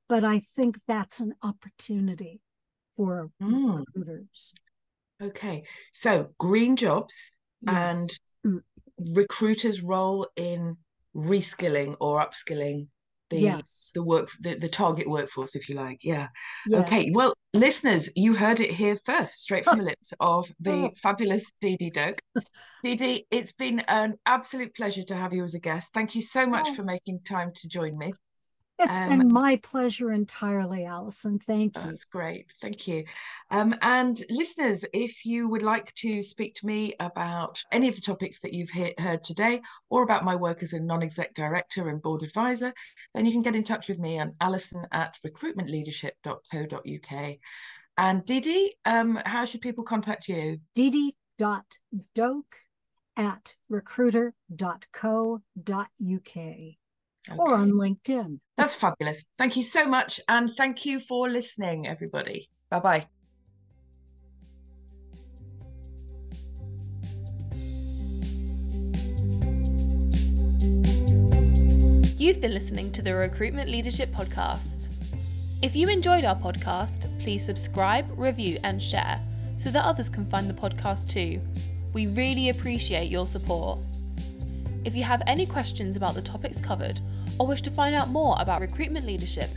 but 0.08 0.24
i 0.24 0.40
think 0.40 0.78
that's 0.88 1.20
an 1.20 1.34
opportunity 1.44 2.40
for 2.96 3.30
mm. 3.42 3.80
recruiters 3.80 4.54
okay 5.22 5.64
so 5.92 6.30
green 6.38 6.76
jobs 6.76 7.32
yes. 7.62 7.98
and 8.46 8.56
mm. 8.56 8.62
recruiters 9.14 9.84
role 9.84 10.28
in 10.38 10.78
reskilling 11.16 11.96
or 12.00 12.20
upskilling 12.20 12.88
the 13.34 13.42
yes. 13.42 13.92
the 13.94 14.04
work 14.04 14.30
the, 14.42 14.56
the 14.56 14.70
target 14.70 15.10
workforce 15.10 15.56
if 15.56 15.68
you 15.68 15.76
like 15.76 16.00
yeah 16.04 16.28
yes. 16.68 16.86
okay 16.86 17.12
well 17.14 17.34
listeners 17.54 18.10
you 18.16 18.34
heard 18.34 18.60
it 18.60 18.72
here 18.72 18.96
first 19.06 19.42
straight 19.42 19.66
from 19.66 19.80
the 19.80 19.84
lips 19.92 20.14
of 20.20 20.52
the 20.60 20.72
oh. 20.72 20.92
fabulous 21.02 21.52
DeeDee 21.62 21.94
Doke 21.94 22.22
Dee 22.84 22.96
Dee 22.96 23.26
it's 23.32 23.54
been 23.54 23.80
an 23.82 24.16
absolute 24.26 24.76
pleasure 24.76 25.04
to 25.04 25.16
have 25.16 25.34
you 25.34 25.44
as 25.44 25.56
a 25.56 25.60
guest 25.60 25.94
thank 25.94 26.16
you 26.16 26.22
so 26.22 26.46
much 26.46 26.68
oh. 26.70 26.76
for 26.76 26.84
making 26.84 27.22
time 27.22 27.52
to 27.56 27.68
join 27.68 27.98
me 27.98 28.14
it's 28.80 28.98
um, 28.98 29.10
been 29.10 29.32
my 29.32 29.58
pleasure 29.58 30.12
entirely, 30.12 30.86
Alison. 30.86 31.38
Thank 31.40 31.78
you. 31.78 31.84
That's 31.84 32.06
great. 32.06 32.52
Thank 32.62 32.88
you. 32.88 33.04
Um, 33.52 33.76
and 33.82 34.24
listeners, 34.30 34.86
if 34.94 35.26
you 35.26 35.48
would 35.48 35.64
like 35.64 35.94
to 35.96 36.22
speak 36.24 36.56
to 36.56 36.66
me 36.66 36.96
about 37.00 37.64
any 37.72 37.88
of 37.88 37.96
the 37.96 38.02
topics 38.02 38.40
that 38.40 38.52
you've 38.54 38.72
he- 38.72 38.96
heard 38.98 39.24
today 39.24 39.62
or 39.90 40.04
about 40.04 40.26
my 40.26 40.36
work 40.36 40.64
as 40.64 40.74
a 40.74 40.80
non 40.80 41.04
exec 41.04 41.36
director 41.36 41.90
and 41.90 42.02
board 42.02 42.24
advisor, 42.24 42.74
then 43.14 43.26
you 43.26 43.32
can 43.32 43.42
get 43.42 43.56
in 43.56 43.64
touch 43.64 43.88
with 43.88 44.00
me 44.00 44.20
on 44.20 44.36
alison 44.42 44.86
at 44.92 45.18
recruitmentleadership.co.uk. 45.26 47.36
And 47.96 48.26
Dee, 48.26 48.74
um, 48.86 49.20
how 49.24 49.46
should 49.46 49.62
people 49.62 49.84
contact 49.84 50.28
you? 50.28 50.60
Doke 52.16 52.58
at 53.16 53.56
recruiter.co.uk 53.70 55.44
okay. 57.30 57.38
or 57.38 57.56
on 57.56 57.72
LinkedIn. 57.72 58.40
That's 58.58 58.76
fabulous. 58.76 59.26
Thank 59.38 59.56
you 59.58 59.64
so 59.64 59.86
much. 59.86 60.20
And 60.28 60.52
thank 60.58 60.86
you 60.86 61.00
for 61.00 61.30
listening, 61.30 61.88
everybody. 61.88 62.50
Bye 62.70 62.80
bye. 62.80 63.08
You've 72.18 72.40
been 72.40 72.54
listening 72.54 72.90
to 72.94 73.02
the 73.02 73.14
Recruitment 73.14 73.70
Leadership 73.70 74.08
Podcast. 74.10 74.90
If 75.62 75.76
you 75.76 75.90
enjoyed 75.90 76.24
our 76.24 76.36
podcast, 76.36 77.08
please 77.20 77.46
subscribe, 77.46 78.06
review, 78.18 78.60
and 78.64 78.82
share 78.82 79.20
so 79.58 79.70
that 79.72 79.84
others 79.84 80.08
can 80.08 80.26
find 80.26 80.50
the 80.50 80.54
podcast 80.54 81.10
too. 81.10 81.42
We 81.94 82.08
really 82.08 82.48
appreciate 82.48 83.10
your 83.10 83.28
support. 83.28 83.80
If 84.86 84.96
you 84.96 85.04
have 85.04 85.22
any 85.26 85.46
questions 85.46 85.96
about 85.96 86.14
the 86.14 86.22
topics 86.22 86.60
covered 86.60 87.00
or 87.40 87.48
wish 87.48 87.62
to 87.64 87.72
find 87.72 87.96
out 87.96 88.10
more 88.10 88.36
about 88.40 88.62
recruitment 88.62 89.06
leadership, 89.06 89.50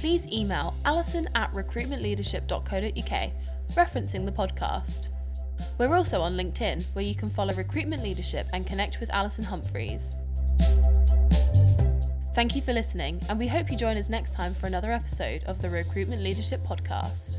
please 0.00 0.26
email 0.26 0.74
alison 0.84 1.28
at 1.34 1.52
recruitmentleadership.co.uk, 1.52 3.32
referencing 3.74 4.26
the 4.26 4.32
podcast. 4.32 5.08
We're 5.78 5.94
also 5.94 6.20
on 6.20 6.32
LinkedIn, 6.32 6.94
where 6.94 7.04
you 7.04 7.14
can 7.14 7.28
follow 7.28 7.54
recruitment 7.54 8.02
leadership 8.02 8.46
and 8.52 8.66
connect 8.66 8.98
with 8.98 9.10
Alison 9.10 9.44
Humphries. 9.44 10.16
Thank 12.34 12.56
you 12.56 12.62
for 12.62 12.72
listening, 12.72 13.20
and 13.28 13.38
we 13.38 13.46
hope 13.46 13.70
you 13.70 13.76
join 13.76 13.96
us 13.96 14.08
next 14.08 14.34
time 14.34 14.54
for 14.54 14.66
another 14.66 14.90
episode 14.90 15.44
of 15.44 15.60
the 15.62 15.70
Recruitment 15.70 16.22
Leadership 16.22 16.60
Podcast. 16.60 17.38